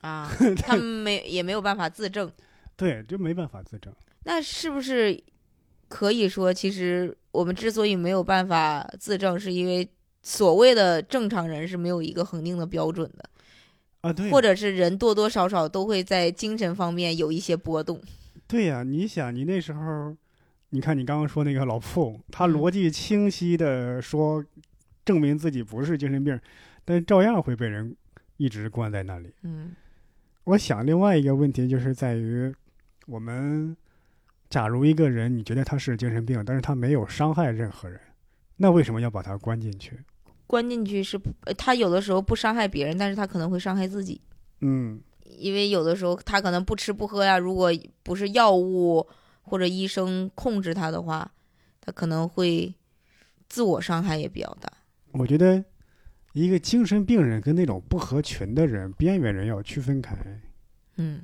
[0.01, 0.31] 啊，
[0.63, 2.31] 他们没也没有办法自证。
[2.75, 3.91] 对，就没办法自证。
[4.23, 5.19] 那是不是
[5.87, 9.87] 可以说，其实我们之所以没有办法自证，是因为
[10.21, 13.29] 所谓的正常人是没有一个恒定的标准的，
[14.01, 18.01] 啊，对，或者是人多多少少都会在精神方面有一些波动。
[18.47, 20.15] 对呀、你想，你那时候，
[20.69, 24.43] 你看你刚刚说那个老傅，他嗯逻辑清晰的说，
[25.05, 26.39] 证明自己不是精神病，
[26.83, 27.95] 但照样会被人
[28.37, 29.33] 一直关在那里。
[29.43, 29.75] 嗯
[30.45, 32.53] 我想另外一个问题就是在于，
[33.05, 33.75] 我们
[34.49, 37.99] 假如一个人你觉得他是精神病，但是他没有伤害任何人，
[38.55, 39.99] 那为什么要把他关进去？
[40.45, 44.21] 关进去是呃他有的时候不伤害别人，但是他可能会伤害自己，
[44.61, 47.69] 嗯，因为有的时候他可能不吃不喝呀，如果
[48.03, 49.05] 不是药物
[49.41, 51.29] 或者医生控制他的话，
[51.81, 52.73] 他可能会
[53.49, 54.71] 自我伤害也比较大。
[55.11, 55.63] 我觉得
[56.31, 60.15] 一个精神病人跟那种不合群的人、边缘人要区分开。
[60.95, 61.21] 嗯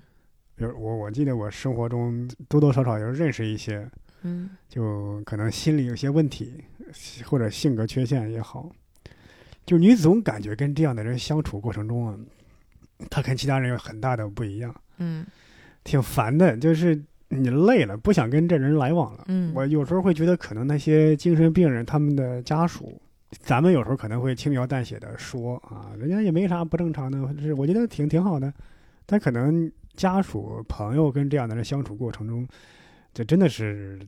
[0.56, 3.90] 比如我，我记得我生活中多多少少有认识一些，
[4.22, 6.54] 嗯就可能心理有些问题，
[7.26, 8.70] 或者性格缺陷也好，
[9.66, 12.18] 就你总感觉跟这样的人相处过程中啊，
[13.10, 15.26] 他跟其他人有很大的不一样，嗯
[15.84, 16.56] 挺烦的。
[16.58, 19.26] 就是你累了，不想跟这人来往了。
[19.28, 23.02] 嗯，我有时候会觉得，可能那些精神病人他们的家属，
[23.42, 28.54] 咱们有时候可能会轻描淡写的说啊，人家也没啥不正常的，是我觉得挺挺好的。
[29.06, 32.48] 但可能家属朋友跟这样的人相处过程中，
[33.14, 34.00] 这真的是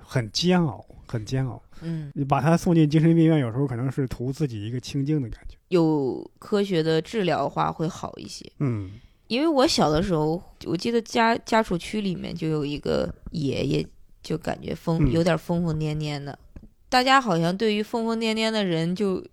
[0.00, 1.62] 很煎熬，很煎熬。
[1.82, 5.56] 嗯你把他送进精神病院，有时候可能是图自己一个清静的感觉。
[5.68, 8.50] 有科学的治疗的话会好一些。
[8.60, 8.92] 嗯
[9.26, 13.86] 因为我小的时候，我记得家家属区里面就有一个爷爷，
[14.22, 16.38] 就感觉疯嗯有点疯疯癫癫的。
[16.88, 19.24] 大家好像对于疯疯癫癫的人就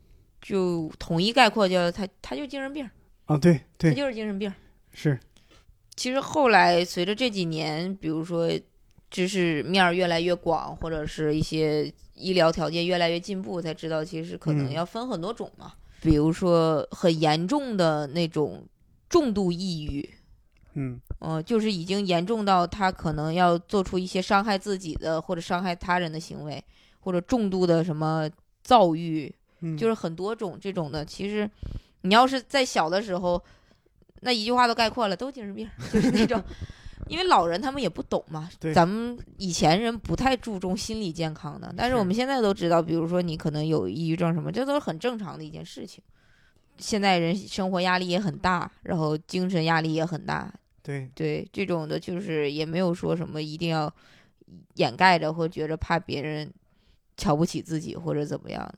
[0.42, 2.90] 就统一概括叫他他就精神病，
[3.26, 4.52] 啊，对对他就是精神病。
[4.94, 5.20] 是，
[5.96, 8.50] 其实后来随着这几年，比如说
[9.10, 15.74] 知识面儿越来越广，或者是一些医疗条件越来越进步，才知道其实可能嗯要分很多种嘛。
[16.02, 18.64] 比如说很严重的那种
[19.10, 20.10] 重度抑郁，
[20.74, 26.64] 嗯嗯、就是已经严重到他可能要做出一些伤害自己的或者伤害他人的行为，
[27.02, 28.28] 或者重度的什么
[28.64, 31.06] 躁郁，嗯，就是很多种这种的。
[31.06, 31.48] 其实
[32.02, 33.44] 你要是在小的时候，
[34.22, 36.42] 那一句话都概括了，都精神病，就是那种。
[37.08, 46.02] 因为老人他们也不懂嘛对，咱们以前人不太注重心理健康的，但是是我们现在都知道，比如说你可能有抑郁症什么，这都是很正常的一件事情。
[46.78, 53.94] 现在人生活压力也很大，然后精神压力也很大，对，对这种的，就是也没有说什么一定要
[54.76, 56.50] 掩盖着，或觉着怕别人
[57.18, 58.76] 瞧不起自己或者怎么样的。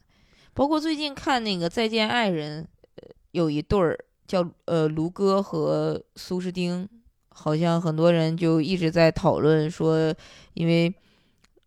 [0.53, 2.63] 包括最近看那个《再见爱人》，
[2.95, 6.88] 呃，有一对儿叫呃卢哥和苏诗丁，
[7.29, 10.13] 好像很多人就一直在讨论说，
[10.53, 10.93] 因为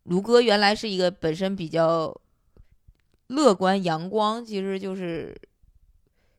[0.05, 2.15] 卢哥原来是一个本身比较
[3.29, 5.37] 乐观阳光，其实就是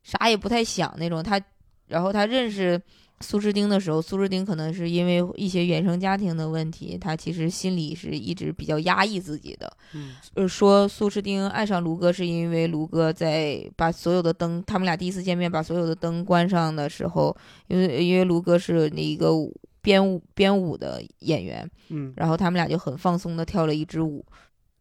[0.03, 1.21] 啥也不太想那种。
[1.21, 1.41] 他
[1.87, 2.81] 然后他认识
[3.19, 9.71] 苏诗丁的时候，苏诗丁可能是因为一些原生家庭的问题，他其实心里是一直比较压抑自己的。
[9.93, 17.35] 嗯呃，说苏诗丁爱上卢哥是因为卢哥在把所有的灯，他们俩第一次见面把所有的灯关上的时候，
[17.67, 24.23] 因为因为卢哥是那个舞编舞编舞的演员，嗯然后他们俩就很放松的跳了一支舞。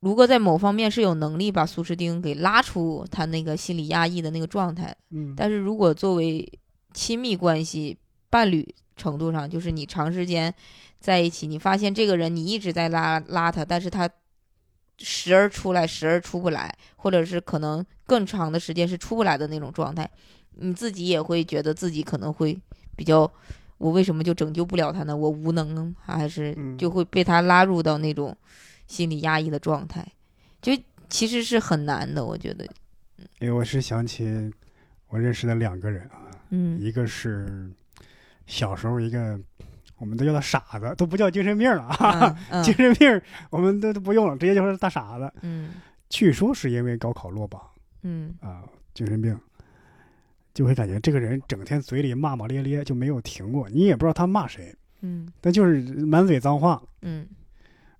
[0.01, 6.47] 卢哥在某方面是有能力把苏诗丁给拉出他那个心理压抑的那个状态，嗯，但是如果作为
[6.93, 7.97] 亲密关系、
[8.31, 10.53] 伴侣程度上，就是你长时间
[11.01, 14.09] 在一起，你发现这个人你一直在拉拉他，但是他
[14.99, 20.11] 时而出来，时而出不来，或者是可能更长的时间是出不来的那种状态，
[20.53, 22.59] 你自己也会觉得自己可能会
[22.97, 23.31] 比较
[23.79, 25.15] 我为什么就拯救不了他呢？
[25.15, 28.35] 我无能，还是嗯就会被他拉入到那种
[28.87, 30.07] 心理压抑的状态，
[30.63, 30.73] 就
[31.11, 32.65] 其实是很难的，我觉得。
[33.39, 34.51] 因为我是想起
[35.09, 37.71] 我认识的两个人啊，嗯一个是
[38.47, 39.39] 小时候一个，
[39.99, 45.33] 我们都叫他傻子，都不叫精神病了啊， 嗯精神病我们都都不用了，直接就是大傻子。
[45.43, 45.71] 嗯。
[46.09, 47.61] 据说是因为高考落榜
[48.03, 48.35] 嗯。
[48.41, 48.63] 啊，
[48.95, 49.37] 精神病，
[50.55, 55.29] 就会感觉这个人整天嘴里骂骂咧咧就没有停过，你也不知道他骂谁，嗯。
[55.41, 57.27] 但就是满嘴脏话，嗯。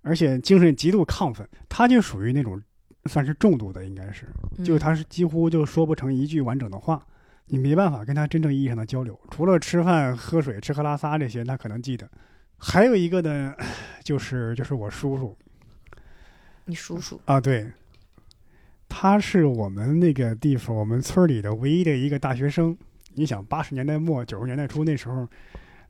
[0.03, 2.61] 而且精神极度亢奋，他就属于那种
[3.07, 4.25] 算是重度的，应该是，
[4.57, 7.05] 嗯，就他是几乎就说不成一句完整的话，
[7.47, 12.09] 你没办法跟他真正意义上的交流，除了吃饭、喝水、吃喝拉撒这些，他可能记得。
[12.57, 13.55] 还有一个呢，
[14.03, 15.37] 就是就是我叔叔
[16.65, 17.71] 你叔叔，啊，对，
[18.89, 22.77] 他是我们那个地方我们村里的唯一的一个大学生。
[23.13, 25.27] 你想，八十年代末九十年代初那时候，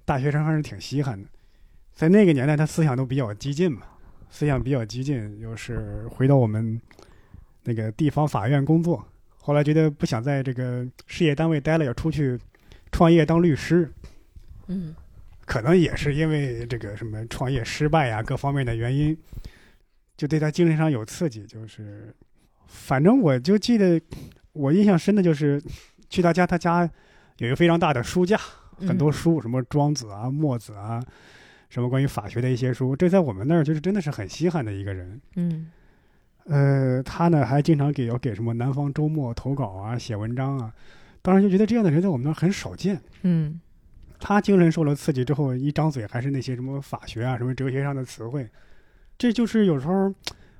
[0.06, 1.28] 大学生还是挺稀罕的，
[1.93, 3.82] 在那个年代，他思想都比较激进嘛，
[4.30, 6.80] 思想比较激进，就是回到我们
[7.63, 9.06] 那个地方法院工作，
[9.47, 12.38] 后来觉得不想在这个事业单位待了，要出去
[12.91, 13.89] 创业当律师，
[14.67, 14.93] 嗯
[15.45, 19.17] 可能也是因为这个什么创业失败呀、各方面的原因，
[20.17, 21.45] 就对他精神上有刺激。
[21.45, 22.13] 就是，
[22.67, 24.01] 反正我就记得，
[24.51, 25.63] 我印象深的就是
[26.10, 26.81] 去他家，他家
[27.38, 28.38] 有一个非常大的书架，
[28.86, 31.01] 很多书，什么庄子啊、墨子啊，
[31.69, 35.21] 什么关于法学的一些书，这在我们那儿就是真的是很稀罕的一个人。
[35.38, 35.71] 嗯
[36.47, 40.73] 呃，他呢还经常给要给什么南方周末投稿啊、写文章啊，
[41.21, 42.99] 当时就觉得这样的人在我们那儿很少见。
[43.23, 43.60] 嗯
[44.19, 48.49] 他精神受了刺激之后，一张嘴还是那些什么法学啊、什么哲学上的词汇，
[49.17, 50.12] 这就是有时候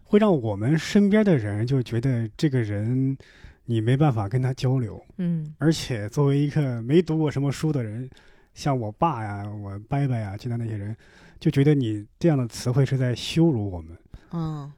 [0.04, 3.17] 会让我们身边的人就觉得这个人
[3.65, 8.08] 你没办法跟他交流，嗯而且作为一个没读过什么书的人，
[8.54, 10.95] 像我爸呀、我伯伯呀，其他那些人，
[11.39, 13.97] 就觉得你这样的词汇是在羞辱我们。
[14.34, 14.71] 嗯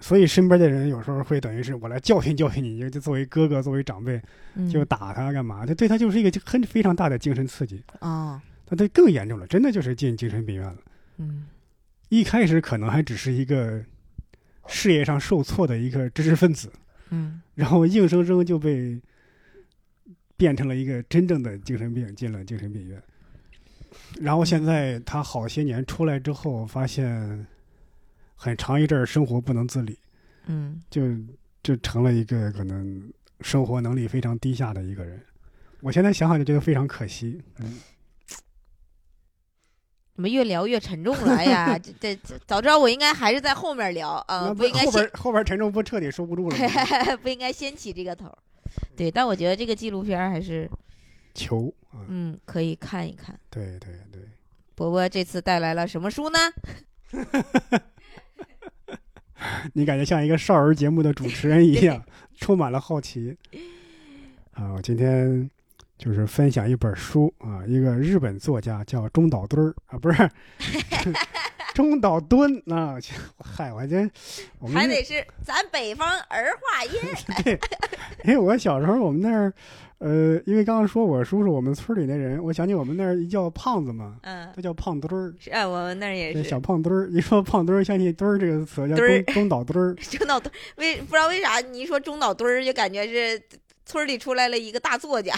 [0.00, 4.20] 所以身边的人有时候会等于是我来教训教训你，就作为哥哥、作为长辈，
[4.54, 5.66] 嗯，就打他干嘛？
[5.66, 7.82] 这对他就是一个很非常大的精神刺激。
[8.00, 10.76] 啊那他更严重了，真的就是进精神病院了。
[11.16, 11.46] 嗯
[12.10, 13.84] 一开始可能还只是一个
[14.66, 16.72] 事业上受挫的一个知识分子，
[17.10, 19.00] 嗯然后硬生生就被
[20.36, 23.02] 变成了一个真正的精神病，进了精神病院。
[24.20, 27.46] 然后现在他好些年出来之后，发现
[28.40, 29.98] 很长一阵儿生活不能自理，
[30.46, 31.02] 嗯就
[31.62, 35.20] 就成了一个可能生活能力非常低下的一个人。
[35.80, 37.42] 我现在想想就觉得非常可惜。
[37.58, 37.78] 嗯，
[40.14, 41.34] 怎么越聊越沉重了？
[41.36, 46.56] 哎呀，这这这早知道我应该还是在后面聊啊，那不应该先后边后边沉重不彻底收不住了。
[47.22, 48.38] 不应该先起这个头儿。
[48.96, 50.70] 对，但我觉得这个纪录片还是
[51.34, 53.38] 求啊，嗯可以看一看。
[53.50, 54.22] 对对对，
[54.74, 56.38] 伯伯这次带来了什么书呢？
[59.74, 62.02] 你感觉像一个少儿节目的主持人一样，
[62.38, 63.36] 充满了好奇。
[64.52, 65.48] 啊，我今天
[65.96, 70.30] 就是分享一本书啊，一个日本作家叫中岛敦儿啊，不是
[71.74, 72.96] 中岛敦啊，
[73.38, 73.98] 嗨，我这
[74.58, 76.92] 我们还得是咱北方儿化音。
[77.44, 77.58] 对，
[78.24, 79.52] 因为我小时候我们那儿，
[79.98, 87.08] 呃，因为刚刚说我叔叔我们村里那人，我想起我们那儿一叫胖子嘛，嗯，他叫胖墩儿，是啊，我们那儿也是小胖墩儿。
[87.08, 89.94] 一说胖墩儿，想起墩儿这个词，叫中中岛墩儿。
[89.98, 90.56] 中岛墩儿。
[90.76, 93.42] 为不知道为啥你一说中岛墩儿，就感觉是
[93.84, 95.34] 村里出来了一个大作家。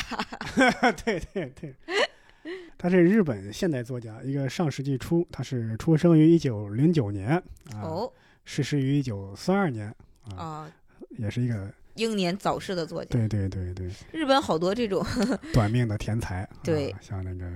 [1.04, 1.74] 对对对，
[2.76, 7.30] 他是日本现代作家，一个上世纪初，他是出生于一九零九年
[7.74, 8.12] 啊，哦
[8.44, 9.94] 逝世于一九三二年
[10.36, 10.72] 啊，啊，
[11.16, 13.10] 也是一个英年早逝的作家。
[13.10, 15.04] 对对对对日本好多这种
[15.52, 16.48] 短命的天才。
[16.64, 17.46] 对啊，像那个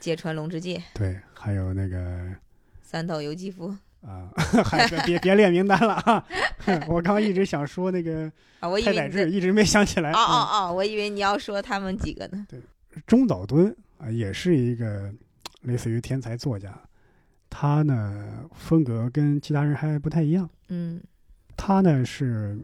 [0.00, 2.28] 芥川龙之介、对，还有那个
[2.82, 4.28] 三岛由纪夫啊，
[4.66, 6.24] 还别别别列名单了啊！
[6.88, 10.10] 我刚一直想说那个啊，我以太宰治，为一直没想起来。
[10.10, 12.44] 哦哦嗯哦，我以为你要说他们几个呢。
[12.48, 12.60] 对
[13.06, 15.12] 中岛敦啊，也是一个
[15.62, 16.76] 类似于天才作家，
[17.48, 20.50] 他呢风格跟其他人还不太一样。
[20.68, 21.00] 嗯，
[21.56, 22.58] 他呢是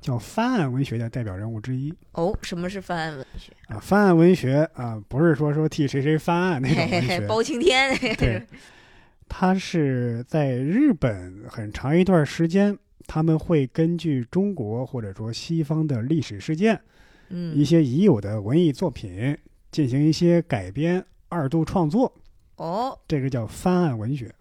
[0.00, 3.52] 叫翻案文学的代表人物之一哦，什么是翻案文学？
[3.68, 3.78] 啊。
[3.78, 7.96] 翻案文学啊，不是说说替谁谁翻案那种嘿嘿嘿，文学，包青天。
[8.16, 8.44] 对，
[9.28, 12.76] 他是在日本很长一段时间，
[13.06, 16.80] 他们会根据中国或者说西方的历史事件，
[17.28, 19.36] 嗯一嗯，些已有的文艺作品
[19.70, 22.12] 进行一些改编、二度创作，
[22.56, 24.34] 哦，这个叫翻案文学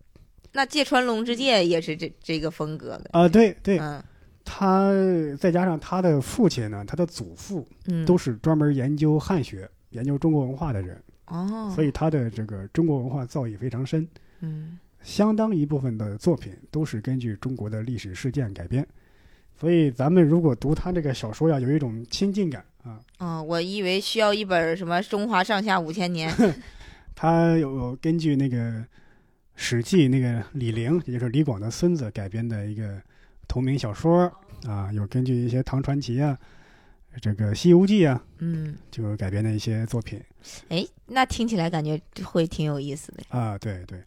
[0.53, 3.09] 那芥川龙之介也是这这个风格的。
[3.13, 3.29] 啊。
[3.29, 4.03] 对对，嗯
[4.51, 4.91] 他
[5.37, 10.99] 再加上他的父亲呢，他的祖父嗯，都是专门研究汉学、研究中国文化的人。
[11.27, 14.07] 哦，所以他的这个中国文化造诣非常深，
[14.39, 18.85] 嗯相当一部分的作品都是根据中国的历史事件改编。
[19.55, 22.99] 所以咱们如果读他这个小说呀，有一种亲近感啊。
[23.19, 26.31] 哦，我以为需要一本什么《中华上下五千年》
[27.13, 28.57] 他有根据那个
[29.55, 32.99] 《史记》那个李陵，也就是李广的孙子改编的一个
[33.49, 34.31] 同名小说
[34.65, 36.37] 啊，有根据一些唐传奇啊、
[37.21, 40.21] 这个《西游记》啊，嗯，就改编的一些作品
[40.69, 43.23] 哎，那听起来感觉会挺有意思的。
[43.29, 43.57] 啊。
[43.57, 44.01] 对对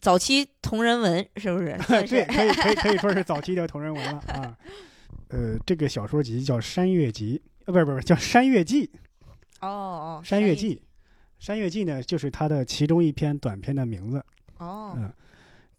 [0.00, 1.76] 早期同人文是不是？
[2.06, 4.58] 是对，可以可以可以说是早期的同人文了啊。
[5.28, 8.86] 呃，这个小说集叫《山月集》，呃，不是不是叫《山月记》。
[9.60, 10.76] 哦哦，《山月记》，
[11.38, 14.24] 《山月记》呢，就是它的其中一篇短篇的名字。
[14.58, 15.12] 哦，嗯，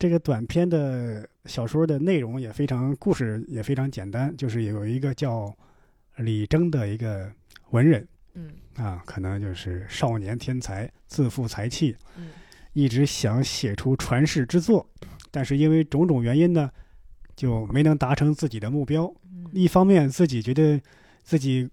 [0.01, 5.55] 这个短篇的小说的内容也非常，故事也非常简单，就是有一个叫
[6.15, 7.31] 李征的一个
[7.69, 12.29] 文人嗯啊，可能就是少年天才，自负才气，嗯
[12.73, 14.89] 一直想写出传世之作，
[15.29, 16.67] 但是因为种种原因呢，
[17.35, 19.05] 就没能达成自己的目标。
[19.31, 20.81] 嗯一方面自己觉得
[21.21, 21.69] 自己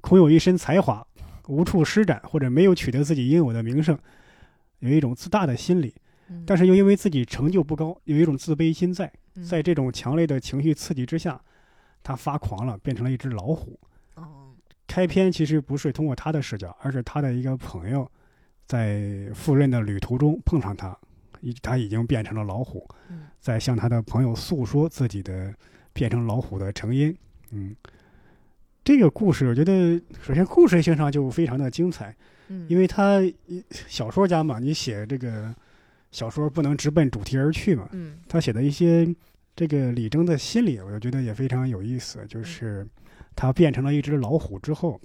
[0.00, 1.06] 空有一身才华，
[1.48, 3.98] 无处施展，或者没有取得自己应有的名声，
[4.78, 5.92] 有一种自大的心理。
[6.28, 11.40] 嗯，但是又因为自己成就不高，有一种自卑心在，嗯在这种强烈的情绪刺激之下，
[12.02, 13.78] 他发狂了，变成了一只老虎。
[14.14, 14.52] 哦，
[14.86, 18.10] 开篇其实不是通过他的视角，而是他的一个朋友
[18.66, 20.96] 在赴任的旅途中碰上他，
[21.40, 25.54] 已他已经变成了老虎，嗯在向他的朋友诉说自己的
[25.92, 27.16] 变成老虎的成因。
[27.52, 27.74] 嗯，
[28.84, 32.14] 这个故事我觉得，首先故事性上就非常的精彩，
[32.48, 33.20] 嗯，因为他
[33.70, 35.54] 小说家嘛，你写这个
[36.10, 39.06] 小说不能直奔主题而去嘛，嗯他写的一些
[39.54, 42.24] 这个李征的心理，我就觉得也非常有意思。
[42.28, 42.86] 就是
[43.36, 45.00] 他变成了一只老虎之后，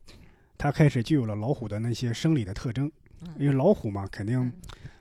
[0.57, 2.91] 他开始具有了老虎的那些生理的特征。
[3.37, 4.51] 因为老虎嘛，肯定嗯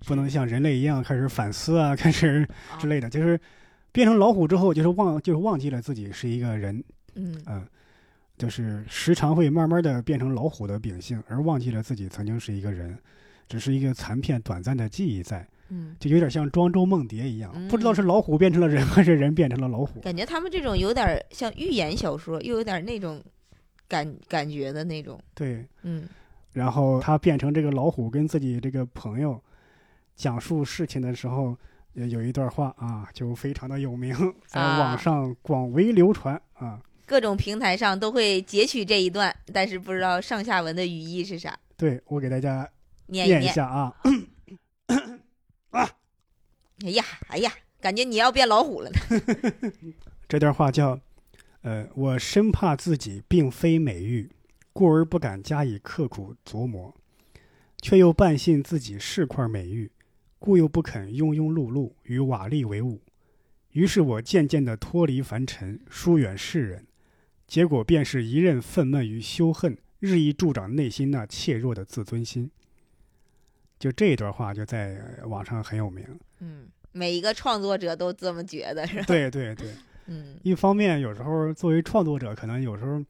[0.07, 3.11] 不能像人类一样开始反思啊，开始啊之类的。
[3.11, 3.38] 就是
[3.90, 6.82] 变成老虎之后，就是忘，就是忘记了自己是一个人，
[7.16, 7.66] 嗯嗯，
[8.38, 12.96] 就是时常会慢慢的变成老虎的秉性，而忘记了自己曾经是一个人，
[13.48, 15.44] 只是一个残片短暂的记忆在。
[15.74, 20.00] 嗯，就有点像庄周梦蝶一样，嗯不知道是老虎变成了人，还是人变成了老虎。
[20.00, 23.22] 感觉他们这种有点像寓言小说，又有点那种
[23.88, 25.18] 感感觉的那种。
[25.34, 26.06] 对，嗯
[26.52, 29.42] 然后他变成这个老虎，跟自己这个朋友
[30.14, 31.56] 讲述事情的时候，
[31.94, 34.14] 也有一段话啊，就非常的有名，
[34.46, 36.78] 在啊网上广为流传啊。
[37.06, 41.58] 各种平台上都会截取这一段，但是不知道上下文的语义是啥。
[41.78, 42.68] 对我给大家
[43.06, 43.94] 念一念一下
[45.72, 45.90] 啊，
[46.84, 48.98] 哎呀，哎呀，感觉你要变老虎了呢。
[50.28, 50.98] 这段话叫：
[51.60, 54.30] 呃，我深怕自己并非美玉，
[54.72, 56.94] 故而不敢加以刻苦琢磨，
[57.80, 59.90] 却又半信自己是块美玉，
[60.38, 63.00] 故又不肯庸庸碌碌与瓦砾为伍。
[63.72, 66.86] 于是我渐渐地脱离凡尘，疏远世人，
[67.46, 72.50] 结果便是一任愤懑与羞恨，日益助长内心那怯弱的自尊心。
[73.82, 76.06] 就这一段话就在网上很有名。
[76.38, 79.04] 嗯，每一个创作者都这么觉得，是吧？
[79.08, 79.74] 对对对。
[80.06, 83.04] 嗯一方面，有时候作为创作者，可能有时候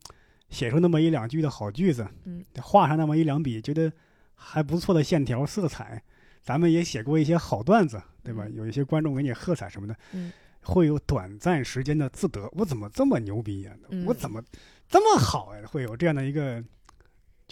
[0.48, 3.92] 写出那么一两句的好句子，嗯，画上那么一两笔，觉得
[4.34, 6.02] 还不错的线条、色彩。
[6.40, 8.44] 咱们也写过一些好段子，对吧？
[8.46, 12.48] 嗯有一些观众给你喝彩什么的，嗯，会有短暂时间的自得。
[12.52, 14.42] 我怎么这么牛逼呀、嗯我怎么
[14.88, 16.64] 这么好呀、会有这样的一个，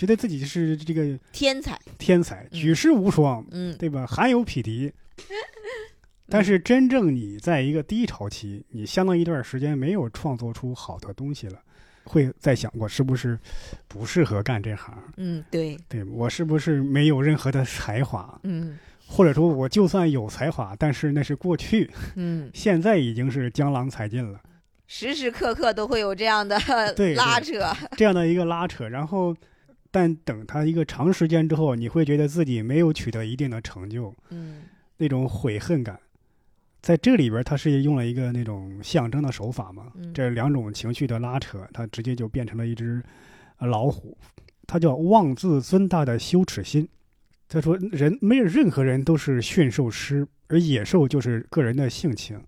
[0.00, 1.78] 觉得自己是这个天才。
[1.98, 4.06] 天才，嗯举世无双，嗯对吧？
[4.06, 4.90] 罕有匹敌。
[6.26, 11.60] 但是真正你在一个低潮期，你相当一段时间没有创作出好的东西了，
[12.04, 13.38] 会在想我是不是
[13.86, 14.96] 不适合干这行？
[15.18, 18.40] 嗯，对，对我是不是没有任何的才华？
[18.44, 24.40] 嗯或者说我就算有才华，但是那是过去，嗯， 现在已经是江郎才尽了，
[24.86, 26.58] 时时刻刻都会有这样的
[26.94, 27.60] 对拉扯。
[27.98, 28.88] 这样的一个拉扯。
[28.88, 29.36] 然后，
[29.90, 34.62] 但等他一个长时间之后，你会觉得自己没有取得一定的成就，嗯
[34.96, 35.98] 那种悔恨感，
[36.80, 39.92] 在这里边，他是用了一个那种象征的手法嘛。
[39.96, 43.02] 嗯这两种情绪的拉扯，它直接就变成了一只
[43.58, 44.16] 呃老虎，
[44.66, 46.88] 它叫妄自尊大的羞耻心。
[47.48, 52.40] 他说，人没有任何人都是驯兽师，而野兽就是个人的性情。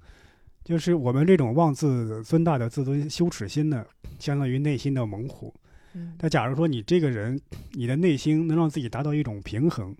[0.62, 3.84] 就是我们这种妄自尊大的自尊羞耻心呢，
[4.20, 5.52] 相当于内心的猛虎。
[5.94, 7.40] 嗯但假如说你这个人，
[7.72, 9.94] 你的内心能让自己达到一种平衡，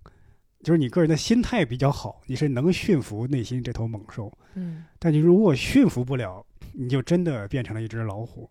[0.63, 4.33] 就是你个人的心态比较好，你是能驯服内心这头猛兽。
[4.55, 8.49] 嗯但你如果驯服不了，你就真的变成了一只老虎。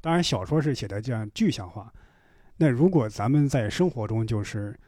[0.00, 1.92] 当然，小说是写的这样具象化。
[2.56, 4.78] 那如果咱们在生活中就是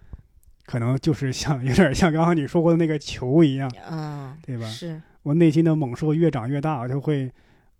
[0.64, 4.66] 可能就是像有点像刚刚你说过的那个球一样，嗯，对吧？
[4.68, 7.30] 是，我内心的猛兽越长越大，就会，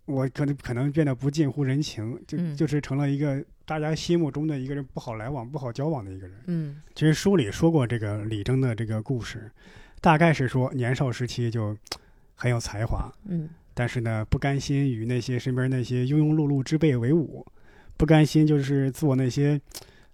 [0.05, 6.37] 我可能可能变得不近乎人情，就、嗯就是成了一个大家心目中的一个人不好来往、不好交往的一个人。
[6.47, 9.51] 嗯其实书里说过这个李征的这个故事，
[10.01, 11.77] 大概是说年少时期就
[12.35, 17.47] 很有才华，嗯但是呢不甘心与那些身边那些庸庸碌碌之辈为伍，
[17.97, 19.59] 不甘心就是做那些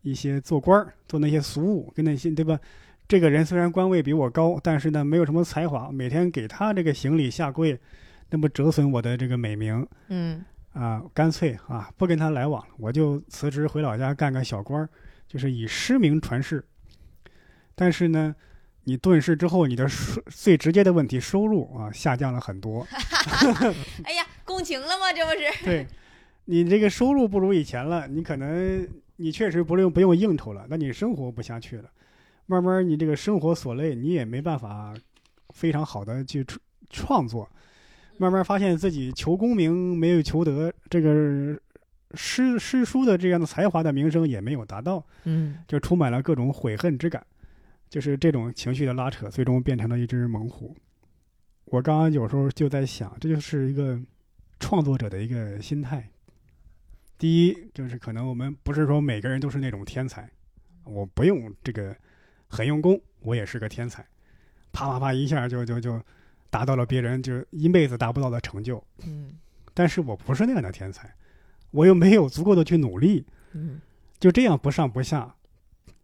[0.03, 2.59] 一些做官儿、做那些俗务，跟那些对吧？
[3.09, 7.77] 这个人虽然官位比我高，但是呢没有什么才华，每天给他这个行礼下跪，
[8.31, 14.89] 那不折损我的这个美名嗯啊，干脆啊不跟他来往了，我就辞职回老家干个小官儿，
[15.27, 16.65] 就是以诗名传世。
[17.75, 18.35] 但是呢，
[18.85, 22.87] 你遁世之后，你的收最直接的问题收入啊下降了很多。
[24.05, 25.13] 哎呀，共情了吗？
[25.13, 25.65] 这不是？
[25.65, 25.87] 对，
[26.45, 31.91] 你这个收入不如以前了，你可能你确实不用不用应酬了，那你生活不下去了，
[32.47, 34.95] 慢慢你这个生活所累，你也没办法
[35.51, 36.61] 非常好的去创
[36.91, 37.49] 创作，
[38.19, 41.59] 慢慢发现自己求功名没有求得，这个
[42.15, 47.25] 诗诗书的这样的才华的名声也没有达到，嗯就充满了各种悔恨之感，
[47.89, 50.77] 就是这种情绪的拉扯，最终变成了一只猛虎。
[51.67, 54.01] 我刚刚有时候就在想，这就是一个
[54.59, 56.09] 创作者的一个心态。
[57.19, 60.31] 第一，就是可能我们不是说每个人都是那种天才，
[60.85, 61.95] 我不用这个
[62.49, 64.07] 很用功，我也是个天才，
[64.73, 66.01] 啪啪啪一下就就就
[66.51, 68.83] 达到了别人就是一辈子达不到的成就。
[69.07, 69.33] 嗯。
[69.75, 71.15] 但是我不是那样的天才，
[71.71, 73.81] 我又没有足够的去努力，嗯。
[74.19, 75.35] 就这样不上不下，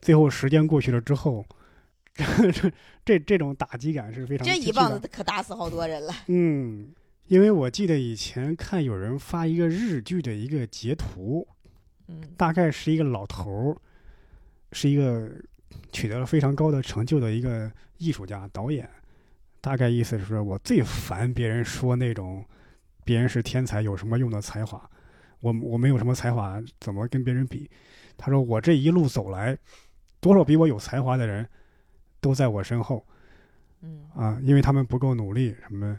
[0.00, 1.44] 最后时间过去了之后，
[2.14, 2.72] 这
[3.04, 6.14] 这这种打击感是非常这一棒子可打死好多人了。
[6.28, 6.92] 嗯，
[7.26, 11.44] 因为我记得以前看有人发一个日剧的一个截图，
[12.06, 12.22] 嗯。
[12.36, 13.76] 大概是一个老头儿，
[14.70, 15.28] 是一个
[15.90, 17.68] 取得了非常高的成就的一个
[17.98, 18.88] 艺术家导演，
[19.64, 22.44] 大概意思是说我最烦别人说那种
[23.02, 24.78] 别人是天才有什么用的才华，
[25.40, 27.70] 我我没有什么才华，怎么跟别人比？
[28.18, 29.56] 他说我这一路走来，
[30.20, 31.48] 多少比我有才华的人
[32.20, 33.06] 都在我身后。
[33.80, 35.96] 嗯啊，因为他们不够努力，什么？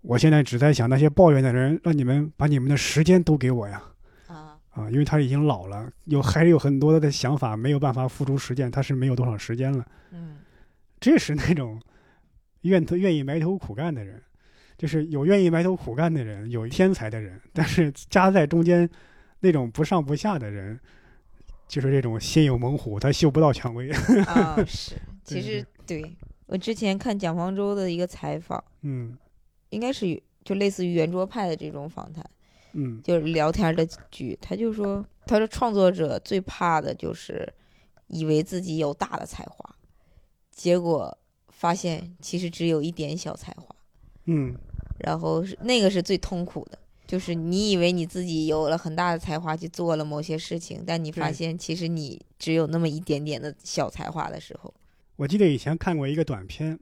[0.00, 3.80] 我现在只在想那些抱怨的人，让你们把你们的时间都给我呀！
[4.26, 9.86] 啊啊，因为他已经老了，有还是有很多的想法没有办法付诸实践，他是没有多少时间了。
[10.10, 10.38] 嗯
[11.00, 11.80] 这是那种
[12.62, 14.22] 愿愿意埋头苦干的人，
[14.76, 18.88] 就是有愿意埋头苦干的人，有天才的人，但是夹在中间
[19.40, 20.78] 那种不上不下的人，
[21.66, 23.90] 就是这种心有猛虎，他嗅不到蔷薇。
[24.26, 24.94] 啊是，
[25.24, 29.16] 其对实对我之前看蒋方舟的一个采访，嗯
[29.70, 32.24] 应该是就类似于圆桌派的这种访谈。
[32.74, 37.50] 嗯就是聊天的剧，他就说，他说创作者最怕的就是
[38.08, 39.74] 以为自己有大的才华，
[40.50, 41.16] 结果
[41.58, 43.74] 发现其实只有一点小才华，
[44.26, 44.54] 嗯。
[45.00, 54.72] 然后是那个是最痛苦的，就是你以为你自己有了很大的才华去做了某些事情，但你发现其实你只有那么一点点的小才华的时候，
[55.16, 56.78] 我记得以前看过一个短片，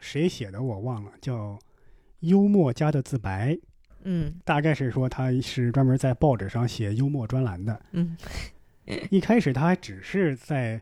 [0.00, 1.54] 谁写的我忘了，叫
[2.20, 3.52] 《幽默家的自白》，
[4.02, 4.34] 嗯。
[4.44, 7.80] 大概是说他是专门在报纸上写幽默专栏的。
[7.92, 8.16] 嗯。
[9.10, 10.80] 一开始他还只是在，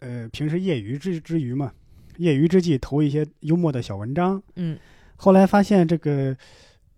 [0.00, 1.72] 呃，平时业余之之余嘛，
[2.20, 4.42] 业余之际投一些幽默的小文章。
[4.56, 4.78] 嗯
[5.16, 6.36] 后来发现这个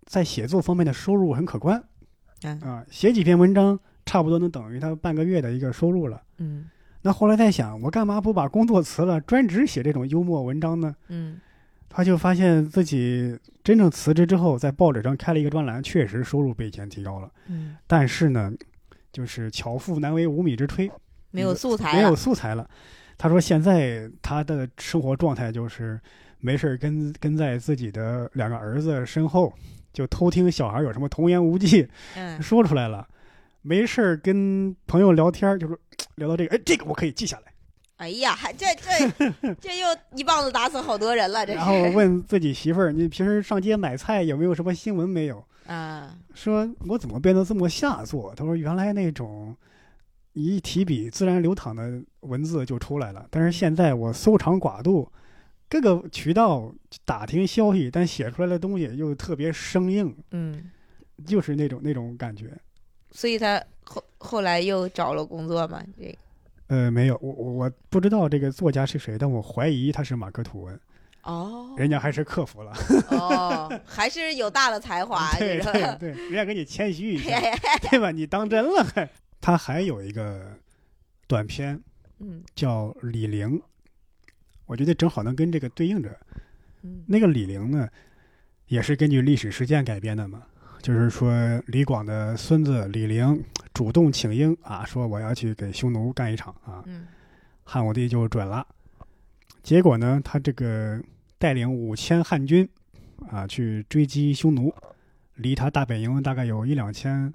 [0.05, 1.83] 在写作方面的收入很可观
[2.43, 6.21] 啊啊，写几篇文章差不多能等于他半个月的一个收入了。
[6.37, 6.69] 嗯
[7.01, 10.95] 那后来在想，我干嘛不把工作辞了，专职写这种幽默文章呢？
[11.09, 11.39] 嗯
[11.89, 17.29] 他就发现自己真正辞职之后，在报纸上开了一个专栏，确实收入比以前提高了。
[17.47, 18.51] 嗯，但是呢，
[19.11, 20.89] 就是巧妇难为无米之炊，
[21.29, 22.67] 没有素材没有，素材了。
[23.23, 25.97] 他说现在他的生活状态就是
[26.41, 29.53] 没事儿跟跟在自己的两个儿子身后，
[29.93, 33.07] 就偷听小孩有什么童言无忌嗯说出来了。
[33.61, 35.79] 没事儿跟朋友聊天，就是
[36.15, 37.53] 聊到这个，哎，这个我可以记下来。
[37.95, 48.33] 哎呀，还这这 这又一棒子打死好多人了，这然后问自己媳妇儿：“你平时上街买菜有没有什么新闻没有？”啊，说我怎么变得这么下作？
[48.35, 49.55] 他说原来那种
[50.33, 55.07] 一提笔自然流淌的文字就出来了，但是现在我搜肠刮肚，
[55.69, 56.73] 各个渠道
[57.05, 60.71] 打听消息，但写出来的东西又特别生硬，嗯，
[61.25, 62.51] 就是那种那种感觉。
[63.11, 66.17] 所以他后后来又找了工作嘛，这个
[66.67, 70.79] 呃，没有，我我我不知道这个作家是谁，但我怀疑他是马克吐温，
[71.21, 72.73] 哦人家还是克服了。
[73.09, 77.39] 哦，还是有大的才华， 对对对，人家给你谦虚一下，
[77.91, 78.09] 对吧？
[78.09, 79.07] 你当真了 还？
[79.43, 80.57] 他还有一个
[81.27, 81.77] 短片，
[82.19, 83.61] 嗯叫李陵，
[84.65, 86.17] 我觉得正好能跟这个对应着。
[86.81, 87.89] 嗯那个李陵呢，
[88.67, 90.43] 也是根据历史事件改编的嘛，
[90.81, 97.05] 就是说李广的孙子李陵主动请缨啊，说我要去给匈奴干一场啊，嗯
[97.65, 98.65] 汉武帝就准了。
[99.61, 101.03] 结果呢，他这个
[101.37, 102.67] 带领五千汉军
[103.29, 104.73] 啊去追击匈奴，
[105.35, 107.33] 离他大本营大概有一两千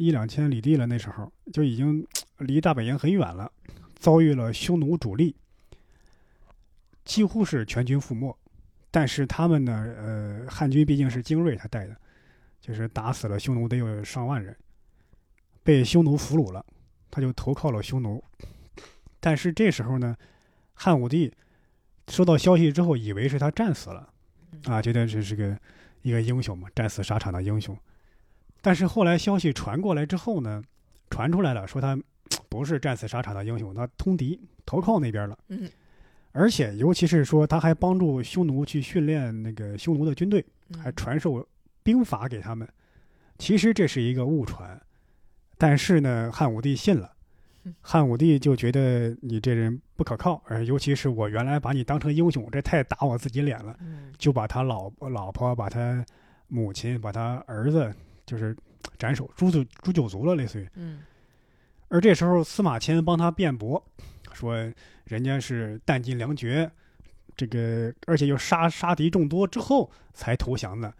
[0.00, 2.02] 一两千里地了，那时候就已经
[2.38, 3.52] 离大本营很远了，
[3.96, 5.36] 遭遇了匈奴主力，
[7.04, 8.34] 几乎是全军覆没。
[8.90, 11.94] 但是他们呢，呃，汉军毕竟是精锐，他带的，
[12.62, 14.56] 就是打死了匈奴得有上万人，
[15.62, 16.64] 被匈奴俘虏了，
[17.10, 18.24] 他就投靠了匈奴。
[19.20, 20.16] 但是这时候呢，
[20.72, 21.30] 汉武帝
[22.08, 24.10] 收到消息之后，以为是他战死了，
[24.64, 25.60] 啊，觉得这是个
[26.00, 27.78] 一个英雄嘛，战死沙场的英雄。
[28.60, 30.62] 但是后来消息传过来之后呢，
[31.08, 31.98] 传出来了，说他
[32.48, 35.38] 不是战死沙场的英雄，他通敌投靠那边了。
[35.48, 35.68] 嗯
[36.32, 41.44] 而且尤其是说，他还帮助匈奴去训练那个匈奴的军队，嗯还传授
[41.82, 42.68] 兵法给他们。
[43.36, 44.80] 其实这是一个误传，
[45.58, 47.10] 但是呢，汉武帝信了
[47.64, 47.74] 嗯。
[47.80, 56.04] 汉武帝就觉得你这人不可靠，而尤其是我原来把你当成英雄，这太打我自己脸了，嗯就把他老老婆、把他
[56.46, 57.92] 母亲、把他儿子，
[58.30, 58.56] 就是
[58.96, 60.68] 斩首诛九诛九族了，类似于。
[60.76, 61.00] 嗯
[61.88, 63.84] 而这时候司马迁帮他辩驳，
[64.32, 64.54] 说
[65.06, 66.70] 人家是弹尽粮绝，
[67.34, 70.94] 这个而且又杀杀敌众多之后才投降的，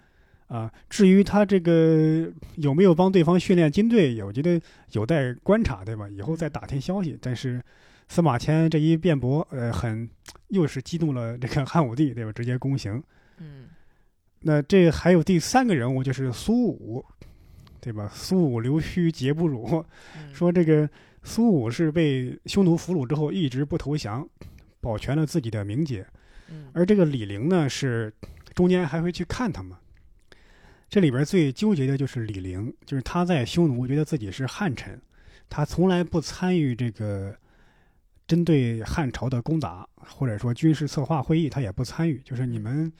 [0.48, 4.60] 啊，至于他这个有没有帮对方训练军队，我觉得
[4.90, 6.08] 有待观察，对吧？
[6.08, 7.16] 以后再打听消息。
[7.22, 7.62] 但是
[8.08, 10.10] 司马迁这一辩驳，呃，很
[10.48, 12.32] 又是激怒了这个汉武帝，对吧？
[12.32, 13.00] 直接宫刑。
[13.38, 13.68] 嗯
[14.40, 17.04] 那这还有第三个人物就是苏武，
[17.80, 18.10] 对吧？
[18.14, 19.84] 苏武留须节不辱，
[20.16, 20.88] 嗯 说这个
[21.22, 24.26] 苏武是被匈奴俘虏之后一直不投降，
[24.80, 26.06] 保全了自己的名节。
[26.50, 28.12] 嗯而这个李陵呢，是
[28.54, 29.76] 中间还会去看他们。
[30.88, 35.00] 这里边最纠结的就是李陵，就是他在匈奴觉得自己是汉臣，
[35.48, 37.36] 他从来不参与这个
[38.26, 42.20] 针对汉朝的攻打，或者说军事策划会议，他也不参与。
[42.24, 42.92] 就是你们，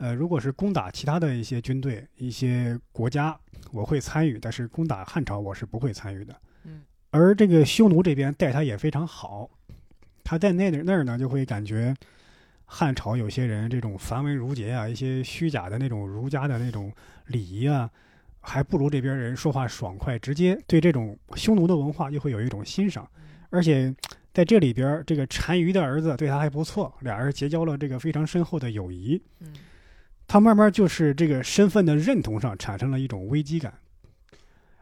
[0.00, 3.38] 呃，如果是攻打其他的一些军队、一些国家，
[3.70, 6.34] 我会参与，但是攻打汉朝我是不会参与的。
[6.64, 6.80] 嗯，
[7.10, 9.50] 而这个匈奴这边待他也非常好，
[10.24, 11.94] 他在那那儿呢就会感觉
[12.64, 16.90] 汉朝有些人这种繁文缛节啊，一些虚假的那种儒家的那种
[17.26, 17.90] 礼仪啊，
[18.40, 23.06] 还不如这边人说话爽快直接，对这种匈奴的文化又会有一种欣赏，
[23.50, 23.94] 而且
[24.32, 29.22] 在这里边，这个单于的儿子对他还不错，俩人结交了这个非常深厚的友谊。
[29.40, 29.52] 嗯
[30.32, 33.74] 他慢慢就是这个身份的认同上产生了一种危机感，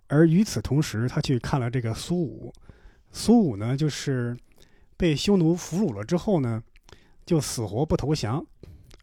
[0.07, 2.53] 而与此同时，他去看了这个苏武，
[3.13, 4.37] 苏武呢就是
[4.99, 6.63] 被匈奴俘虏了之后呢，
[7.25, 8.45] 就死活不投降，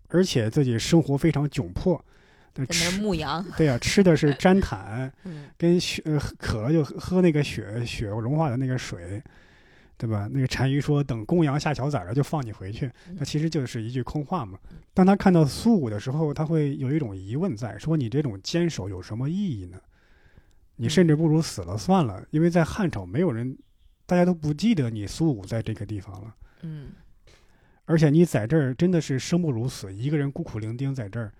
[0.09, 1.99] 而且自己生活非常窘迫，
[2.69, 5.49] 吃牧羊，对呀、吃的是 毡毯，嗯。
[5.57, 9.19] 跟血呃渴了就喝喝那个血血融化的那个水，
[9.97, 10.27] 对吧？
[10.31, 14.59] 那个单于说等公羊下小崽了就放你回去，嗯那其实就是一句空话嘛。
[14.93, 19.79] 当他看到苏武的时候，他会有一种疑问在，说你这种坚守有什么意义呢？
[20.77, 23.57] 你甚至不如死了算了，因为在汉朝没有人，
[24.05, 26.89] 大家都不记得你苏武在这个地方了，嗯
[27.85, 31.31] 而且你在这儿真的是生不如死，一个人孤苦伶仃在这儿，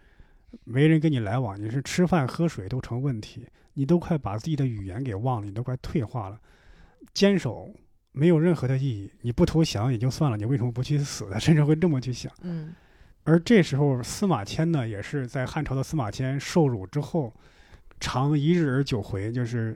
[0.64, 6.40] 没人跟你来往，你是吃饭喝水都成问题，你都快把自己的语言给忘了，你都快退化了。
[7.14, 7.74] 坚守
[8.16, 11.38] 没有任何的意义，你不投降也就算了，你为什么不去死呢？
[11.42, 12.32] 甚至会这么去想。
[12.42, 12.74] 嗯
[13.28, 17.34] 而这时候，司马迁呢，也是在汉朝的司马迁受辱之后，
[18.00, 19.76] 常一日而久回，就是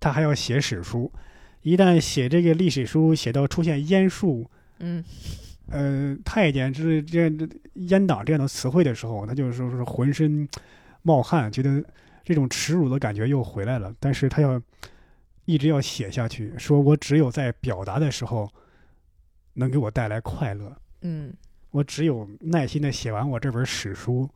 [0.00, 1.12] 他还要写史书。
[1.60, 4.50] 一旦写这个历史书，写到出现阉术、
[4.80, 5.04] 嗯
[5.70, 7.46] 呃太监之这样的
[7.76, 10.48] 阉党这样的词汇的时候，他就是说是浑身
[11.02, 11.84] 冒汗，觉得
[12.24, 13.94] 这种耻辱的感觉又回来了。
[14.00, 14.60] 但是他要
[15.44, 18.50] 一直要写下去，说我只有在表达的时候
[19.52, 20.76] 能给我带来快乐。
[21.02, 21.32] 嗯
[21.70, 24.30] 我只有耐心的写完我这本史书，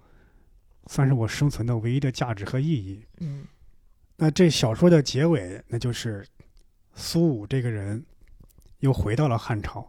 [0.86, 3.04] 算是我生存的唯一的价值和意义。
[3.20, 3.44] 嗯
[4.16, 6.26] 那这小说的结尾，那就是
[6.94, 8.04] 苏武这个人
[8.80, 9.88] 又回到了汉朝，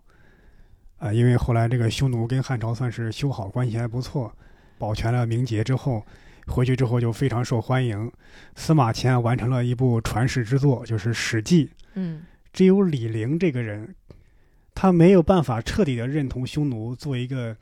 [0.98, 4.32] 啊、因为后来这个匈奴跟汉朝算是修好关系还不错，
[4.78, 6.06] 保全了名节之后，
[6.50, 8.12] 回去之后就非常受欢迎。
[8.56, 11.66] 司马迁完成了一部传世之作，就是《史记》。
[11.94, 13.96] 嗯只有李陵这个人，
[14.74, 17.56] 他没有办法彻底的认同匈奴做一个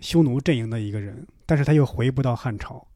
[0.00, 2.86] 匈奴阵营的一个人，但是他又回不到汉朝，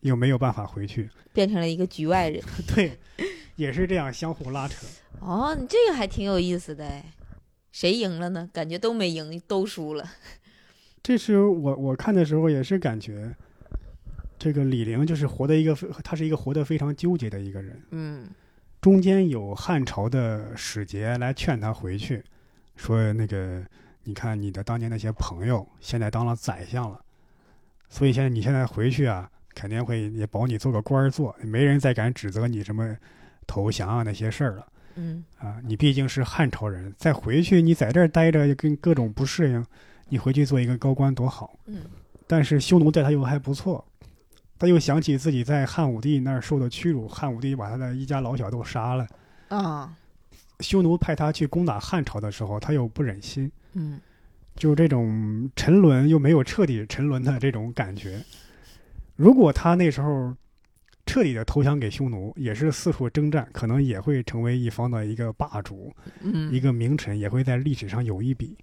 [0.00, 2.42] 又没有办法回去，变成了一个局外人。
[2.74, 2.98] 对，
[3.56, 4.86] 也是这样相互拉扯。
[5.20, 7.04] 哦，你这个还挺有意思的哎。
[7.70, 8.48] 谁赢了呢？
[8.52, 10.04] 感觉都没赢，都输了。
[11.02, 13.36] 这是我我看的时候也是感觉，
[14.38, 15.74] 这个李陵就是活的一个，
[16.04, 17.82] 他是一个活得非常纠结的一个人。
[17.90, 18.28] 嗯
[18.80, 22.22] 中间有汉朝的使节来劝他回去，
[22.76, 23.60] 说那个
[24.04, 27.00] 你看你的当年那些朋友现在当了宰相了，
[27.88, 32.96] 所以现在你现在回去啊，肯定会也保你做个官儿做，没人再敢指责你什么
[33.48, 35.56] 投降啊那些事儿了嗯啊。
[35.64, 39.66] 你毕竟是汉朝人，再回去你在这儿待着跟各种不适应，
[40.08, 41.58] 你回去做一个高官多好。
[41.66, 41.82] 嗯
[42.28, 43.82] 但是匈奴对他又还不错，
[44.58, 49.06] 他又想起自己在汉武帝那儿受的屈辱，汉武帝把他的一家老小都杀了。
[49.48, 49.96] 啊
[50.60, 54.00] 匈奴派他去攻打汉朝的时候，他又不忍心，嗯
[54.56, 58.20] 就这种沉沦又没有彻底沉沦的这种感觉。
[59.14, 60.34] 如果他那时候
[61.06, 68.58] 彻底的投降给匈奴，也是四处征战，可能也会成为一方的一个霸主，嗯一个名臣，也会在历史上有一笔。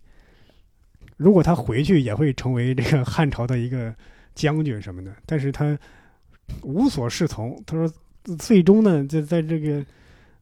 [1.16, 3.96] 如果他回去，也会成为这个汉朝的一个
[4.36, 5.76] 将军什么的，但是他
[6.62, 7.60] 无所适从。
[7.66, 7.92] 他说，
[8.38, 9.84] 最终呢，在在这个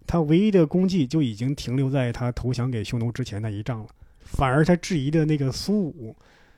[0.06, 3.88] 他唯一的功绩就已经停留在他投降给匈奴之前那一仗了。
[4.20, 6.16] 反而他质疑的那个苏武，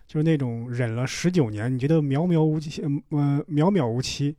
[0.07, 4.36] 就是那种忍了十九年，你觉得渺渺无期，呃，渺渺无期，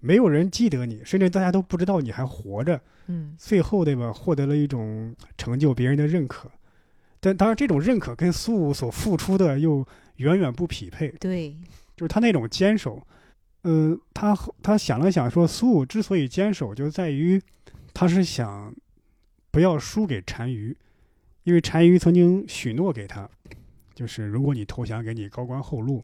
[0.00, 2.80] 没有人记得你，甚至大家都不知道你还活着。
[3.10, 6.50] 嗯最后对吧，获得了一种成就，别人的认可。
[7.20, 9.84] 但当然，这种认可跟苏武所付出的又
[10.16, 11.08] 远远不匹配。
[11.18, 11.56] 对
[11.98, 13.04] 就是他那种坚守，
[13.62, 14.32] 呃，他
[14.62, 17.42] 他想了想说，苏武之所以坚守，就在于
[17.92, 18.72] 他是想
[19.50, 20.74] 不要输给单于，
[21.42, 23.28] 因为单于曾经许诺给他，
[23.96, 26.00] 就是如果你投降，给你高官厚禄。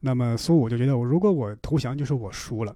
[0.00, 2.74] 那么苏武就觉得，我如果我投降，就是我输了；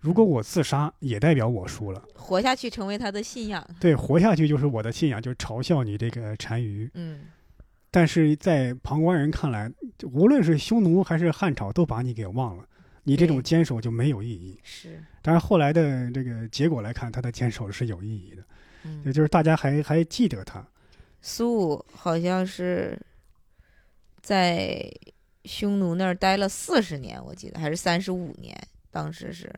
[0.00, 2.02] 如果我自杀，也代表我输了。
[2.14, 3.64] 活下去成为他的信仰。
[3.78, 6.90] 对，活下去就是我的信仰，就是嘲笑你这个单于。
[6.94, 7.20] 嗯
[7.90, 9.70] 但是在旁观人看来，
[10.12, 12.64] 无论是匈奴还是汉朝，都把你给忘了，
[13.02, 14.58] 你这种坚守就没有意义。
[14.62, 15.02] 是。
[15.22, 18.42] 但是，后来的这个结果来看，他的坚守是有意义的，
[18.82, 20.64] 也嗯，就是大家还还记得他。
[21.20, 22.98] 苏武好像是
[24.22, 24.90] 在
[25.44, 28.56] 匈奴那儿待了四十年，我记得还是三十五年，
[28.90, 29.52] 当时是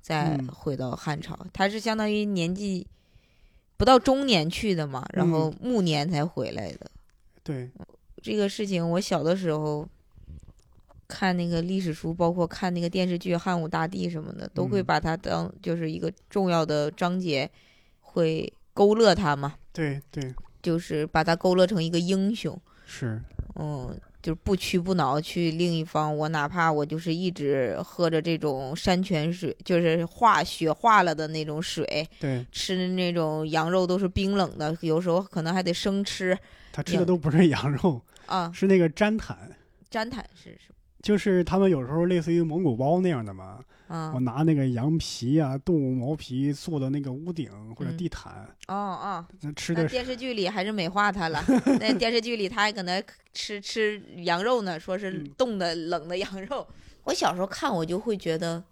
[0.00, 0.46] 再嗯。
[0.46, 2.86] 回到汉朝，他是相当于年纪
[3.76, 6.90] 不到中年去的嘛，然后暮年才回来的。
[7.44, 7.70] 对，
[8.22, 9.86] 这个事情，我小的时候
[11.06, 14.84] 看那个历史书，包括看那个电视剧《汉武大帝》什么的，都会嗯。
[14.84, 17.48] 把它当就是一个重要的章节，
[18.00, 23.20] 会勾勒他嘛，对，对，就是把他勾勒成一个英雄，是，
[23.56, 26.16] 嗯，就是不屈不挠去另一方。
[26.16, 32.44] 我哪怕我就是一直喝着这种山泉水，就是化雪化了的那种水，对。
[32.50, 36.36] 吃的那种羊肉都是冰冷的，有时候可能还得生吃
[36.74, 38.50] 他吃的都不是羊肉， 啊。
[38.52, 39.36] 是那个毡毯，
[39.90, 40.74] 毡毯是什么？
[41.02, 43.60] 就是他们有时候类似于蒙古包那样的嘛。
[43.86, 48.32] 啊我拿那个羊皮啊、动物毛皮做的那个屋顶或者嗯地毯，
[48.66, 51.44] 哦哦，那吃的电视剧里还是美化他了。
[51.78, 53.00] 那电视剧里他还搁那
[53.34, 56.66] 吃吃羊肉呢，说是嗯冻的冷的羊肉。
[57.04, 58.64] 我小时候看我就会觉得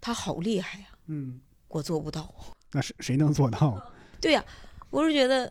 [0.00, 2.34] 他好厉害呀、嗯，我做不到。
[2.72, 3.80] 那谁谁能做到？
[4.20, 4.44] 对呀、
[4.90, 5.50] 我是觉得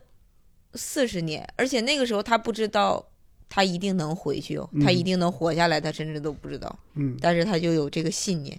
[0.74, 3.06] 四十年，而且那个时候他不知道
[3.50, 6.80] 他一定能回去哦，他嗯一定能活下来，他甚至都不知道。
[6.96, 8.58] 嗯，但是他就有这个信念。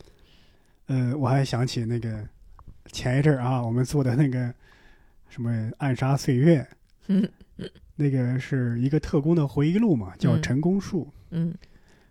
[0.86, 2.22] 呃，我还想起那个
[2.90, 4.52] 前一阵儿啊，我们做的那个
[5.28, 6.60] 什么《暗杀岁月》，
[7.08, 7.28] 嗯
[7.96, 11.04] 那个是一个特工的回忆录嘛，叫《嗯陈功树》。
[11.30, 11.54] 嗯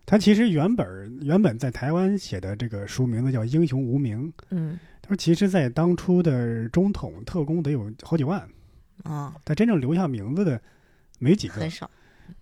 [0.05, 8.47] 他其实原本原本在台湾写的这个书名字叫《英雄无名》，嗯他说其实，在当初的中统特工得有好几万，
[9.03, 10.61] 啊，但真正留下名字的
[11.19, 11.69] 没几个很。
[11.69, 11.89] 少。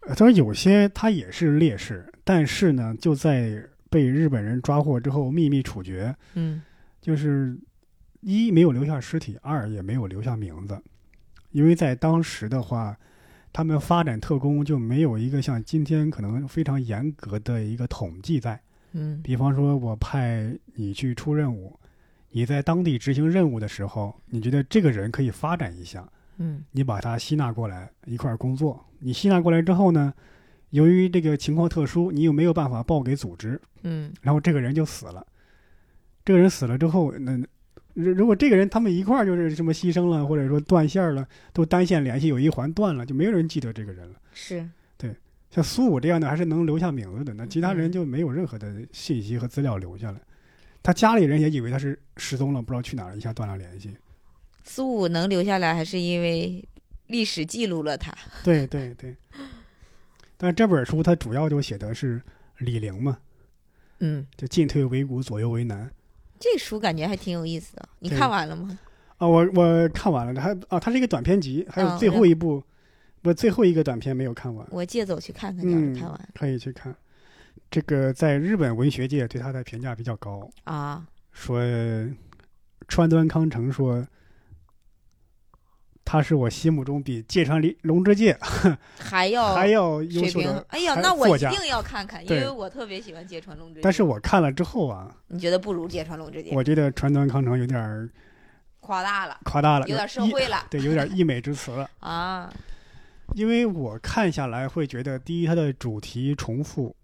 [0.01, 6.62] 呃他说有些他也是烈士，但是呢，就在被日本人抓获之后秘密处决，嗯
[7.01, 7.57] 就是
[8.22, 10.80] 一没有留下尸体，二也没有留下名字，
[11.51, 12.95] 因为在当时的话，
[13.51, 18.60] 他们发展特工就没有一个像今天可能非常严格的一个统计在。
[18.91, 21.80] 嗯比方说，我派你去出任务，
[22.30, 26.07] 你在当地执行任务的时候，你觉得这个人可以发展一下，
[26.39, 28.83] 嗯你把他吸纳过来一块儿工作。
[28.99, 30.13] 你吸纳过来之后呢，
[30.71, 35.25] 由于这个情况特殊，你又没有办法报给组织，嗯然后这个人就死了。
[36.25, 37.37] 这个人死了之后，那
[37.93, 44.15] 如如果这个人他们一块儿就是什么牺牲了，或者说断线了，都单线联系有一环断了，就没有人记得这个人了。
[44.33, 44.67] 是
[44.97, 45.15] 对
[45.49, 50.19] 像苏武这样的还是能留下名字的，那其他人嗯就没有任何的信息和资料留下来。
[50.83, 53.91] 他家里人也以为他是失踪了，不知道去哪儿，一下断了联系。
[54.72, 56.63] 苏武能留下来，还是因为
[57.07, 58.15] 历史记录了他。
[58.43, 59.15] 对对对。
[60.38, 62.22] 但这本书它主要就写的是
[62.59, 63.17] 李陵嘛，
[63.97, 65.91] 嗯，就进退维谷，左右为难。
[66.39, 68.78] 这书感觉还挺有意思的，你看完了吗？
[69.17, 72.63] 啊，我我看完了，还啊，它是一个短篇集，还有嗯最后一部，
[73.24, 76.95] 不，最后一个短篇没有看完，我借走去看看，要是嗯看完、可以去看。
[77.72, 81.59] 这个在日本文学界对他的评价比较高，啊，说
[82.88, 84.07] 川端康成说，
[86.12, 88.36] 他是我心目中比芥川龙龙之介
[88.97, 90.66] 还要 还要优秀的。
[90.70, 93.82] 哎呀，那我一定要看看，因为我特别喜欢芥川龙之介。
[93.84, 96.49] 但是我看了之后啊，你觉得不如芥川龙之介？
[96.55, 98.10] 我觉得川端康成有点
[98.80, 101.88] 夸大了，夸大了，有点社溢会了对，有点溢美之词了。
[102.01, 102.51] 啊。
[103.36, 106.95] 因为我看下来会觉得，第一，它的主题重复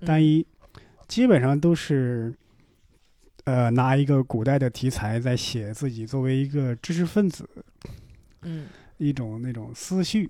[0.00, 0.44] 嗯单一，
[1.06, 2.34] 基本上都是，
[3.44, 7.48] 呃，拿一个古代的题材在写自己作为一个知识分子
[8.42, 8.66] 嗯
[8.98, 10.28] 一种那种思绪。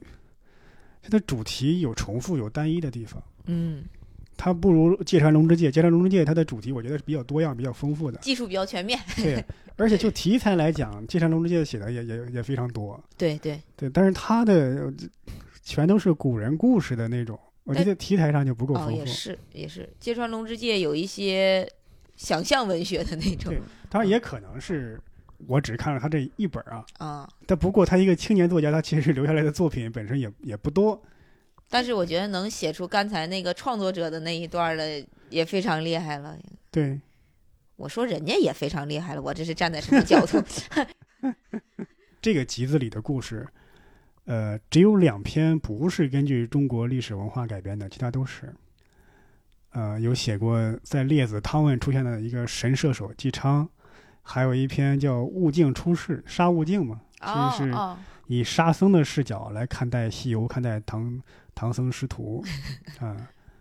[1.02, 3.20] 它的主题有重复，有单一的地方。
[3.46, 3.82] 嗯，
[4.36, 8.18] 它不如芥川龙之介，芥川龙之介它的主题我觉得是比较多样、比较丰富的。
[8.18, 8.96] 技术比较全面。
[9.16, 9.44] 对，
[9.76, 13.02] 而且就题材来讲，芥川龙之介写的也也也非常多。
[13.18, 14.94] 对对，对，但是他的呃
[15.64, 18.96] 全都是古人故事的那种，我觉得题材上就不够哦，丰富。
[18.96, 21.68] 也是也是，芥川龙之介有一些
[22.14, 23.60] 想象文学的那种对
[23.90, 25.00] 当然也可能是
[25.46, 27.28] 我只看了他这一本啊，啊。
[27.46, 31.02] 但不过他一个青年作家，他其实留下来的作品本身也也不多。
[31.68, 36.36] 但是我觉得能写出刚才那个创作者的那一段的也非常厉害了。
[36.70, 37.00] 对，
[37.76, 40.42] 我说人家也非常厉害了，我这是站在什么角度？
[42.20, 43.48] 这个集子里的故事，
[44.26, 48.54] 呃，只有两篇不是根据中国历史文化改编的，其他都是。
[49.70, 53.66] 呃，有写过在列子汤问出现的一个神射手姬昌，
[54.22, 57.96] 还有一篇叫《悟净出世》，沙悟净嘛，哦其实是哦，
[58.28, 61.20] 以沙僧的视角来看待西游，看待唐
[61.54, 62.42] 唐僧师徒，
[63.00, 63.16] 啊，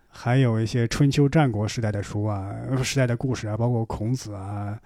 [0.08, 4.80] 还有一些春秋战国时代的书啊，呃时代的故事啊，包括孔子啊，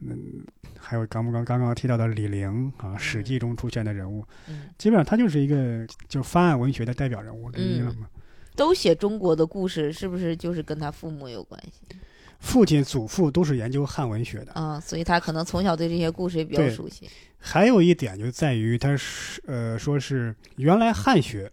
[0.00, 0.44] 嗯，
[0.78, 8.08] 还有刚刚刚刚提到的李陵啊，《史记》中出现的人物，嗯，基本上他就是一个就翻案文学的代表人物之一了嘛。
[8.54, 11.96] 都写中国的故事，是不是就是跟他父母有关系
[12.42, 14.52] 父亲、祖父都是研究汉文学的。
[14.52, 14.78] 啊？
[14.78, 17.08] 所以他可能从小对这些故事也比较熟悉。
[17.38, 21.50] 还有一点就在于，他是呃，说是原来汉学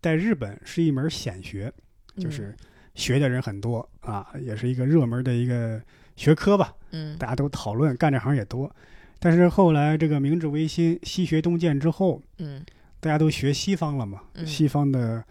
[0.00, 1.72] 在日本是一门显学，
[2.18, 2.54] 就是
[2.94, 5.80] 学的人很多啊，也是一个热门的一个
[6.16, 8.70] 学科吧，嗯大家都讨论，干这行也多。
[9.18, 12.64] 但是后来这个明治维新，西学东渐之后，嗯
[13.00, 15.22] 大家都学西方了嘛，嗯西方的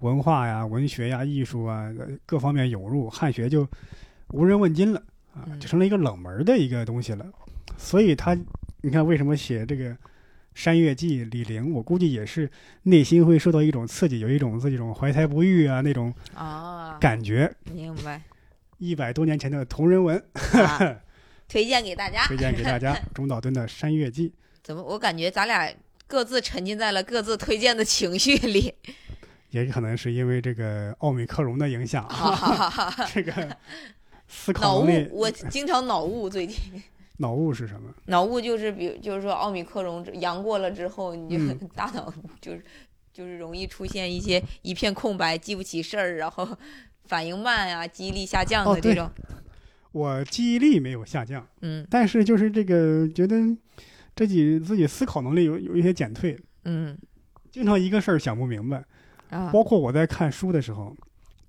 [0.00, 3.66] 文化呀、文学呀、艺术啊呃各方面涌入，汉学就
[4.30, 5.02] 无人问津了
[5.34, 7.26] 啊，嗯就成了一个冷门的一个东西了。
[7.76, 8.36] 所以他，
[8.82, 9.90] 你看为什么写这个
[10.54, 12.50] 《山月记》李陵，我估计也是
[12.82, 17.52] 内心会受到一种刺激，有一种自己种怀才不遇啊那种啊，感觉。
[17.72, 18.20] 明白
[18.78, 20.16] 一百多年前的同人文，
[20.54, 20.96] 啊，
[21.48, 22.26] 推荐给大家。
[22.26, 24.28] 推荐给大家 中岛敦的《山月记》。
[24.62, 24.82] 怎么？
[24.82, 25.72] 我感觉咱俩
[26.06, 28.74] 各自沉浸在了各自推荐的情绪里。
[29.50, 33.08] 也可能是因为这个奥米克戎的影响，哈哈哈哈！
[33.14, 33.56] 这个
[34.28, 36.56] 思脑雾考能力，我经常脑雾，最近。
[37.20, 37.92] 脑雾是什么？
[38.06, 41.58] 脑雾就是比如就是说奥密克戎阳过了之后，你就、嗯。
[41.74, 42.62] 大脑就是
[43.12, 46.46] 就是容易出现一些一片空白，记不起事儿，然后
[47.06, 49.10] 反应慢啊，记忆力下降的这种。
[49.90, 51.84] 我记忆力没有下降，嗯。
[51.90, 53.36] 但是就是这个觉得
[54.14, 56.96] 自己自己思考能力有有一些减退，嗯。
[57.50, 58.84] 经常一个事儿想不明白。
[59.30, 60.96] 啊，包括我在看书的时候，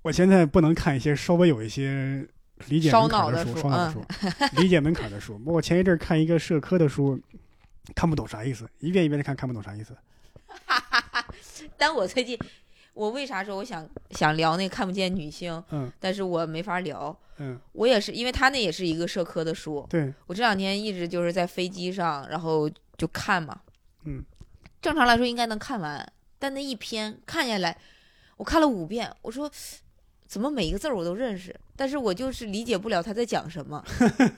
[0.02, 2.28] 我现在不能看一些稍微有一些
[2.68, 4.06] 理解门槛书、烧脑的书嗯烧脑的书、
[4.62, 5.42] 理解门槛的书。
[5.46, 7.20] 我前一阵儿看一个社科的书，
[7.96, 9.96] 看不懂啥意思，一遍一遍的看，看不懂啥意思。
[11.78, 12.38] 但我最近。
[12.96, 17.18] 我为啥说我想想聊那个看不见女性，嗯但是我没法聊。
[17.38, 23.58] 嗯，我也是，因为他那也是一个社科的书，对，我这两天一直就是在飞机上，然后就看嘛。
[24.04, 24.22] 嗯，
[24.82, 26.06] 正常来说应该能看完，
[26.38, 27.78] 但那一篇看下来，
[28.36, 29.50] 我看了五遍，我说
[30.30, 33.84] 怎么每一个字儿我都认识，但是我就是理解不了他在讲什么。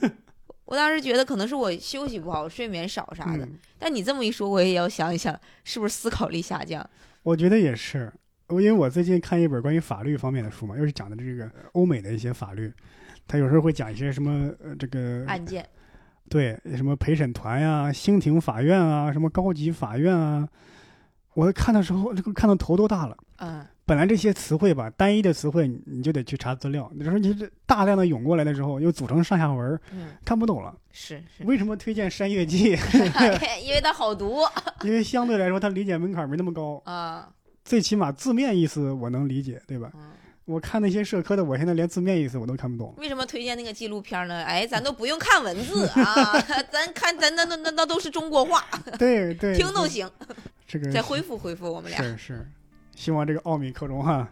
[0.64, 3.44] 我当时觉得可能是我休息不好，睡眠少啥的。
[3.44, 6.90] 嗯，但你这么一说，我也要想一想，是不是思考力下降？
[7.24, 8.10] 我觉得也是。
[8.48, 12.72] 因为我最近看一本关于法律方面的书嘛，又是讲的这个欧美的一些法律，
[13.28, 15.68] 他有时候会讲一些什么呃这个案件，
[16.30, 20.48] 对，什么陪审团呀、星庭法院啊、什么高级法院啊，
[21.34, 23.18] 我看的时候，这个看到头都大了。
[23.38, 30.74] 嗯本来这些词汇吧，单一的词汇你你就得去查资料，你说你这大量的涌过来的时候，又组成上下文，嗯，看不懂了。
[30.92, 32.76] 是是，为什么推荐《山月记》？
[33.64, 34.40] 因为它好读
[34.84, 37.30] 因为相对来说，它理解门槛没那么高，啊，
[37.66, 39.92] 最起码字面意思我能理解，对吧？
[39.96, 40.12] 嗯。
[40.46, 42.94] 我看那些社科的，我现在连字面意思我都看不懂。
[42.98, 44.44] 为什么推荐那个纪录片呢？
[44.44, 46.40] 哎，咱都不用看文字啊，
[46.72, 48.66] 咱看咱那那那那都是中国话，
[48.98, 50.10] 对对，听都行。
[50.68, 52.02] 这个再恢复恢复我们俩。
[52.02, 52.48] 是是，
[52.96, 54.28] 希望这个奥米克戎哈，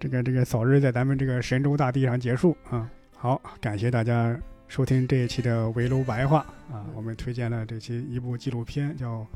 [0.00, 2.90] 这个这个早日在咱们这个神州大地上结束啊！
[3.16, 4.36] 好，感谢大家
[4.68, 6.38] 收听这一期的围炉白话
[6.70, 9.20] 啊，我们推荐了这期一部纪录片叫《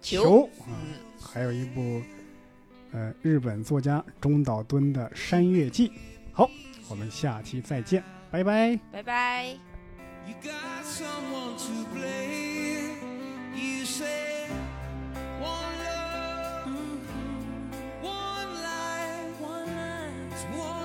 [0.00, 0.48] 球
[1.20, 2.02] 还有一部
[2.92, 5.88] 呃日本作家中岛敦的《山月记》。
[6.32, 6.50] 好，
[6.88, 8.78] 我们下期再见，拜拜。
[8.90, 9.46] 拜拜。
[10.26, 12.96] You got someone to blame.
[13.54, 14.48] You say
[20.58, 20.81] one.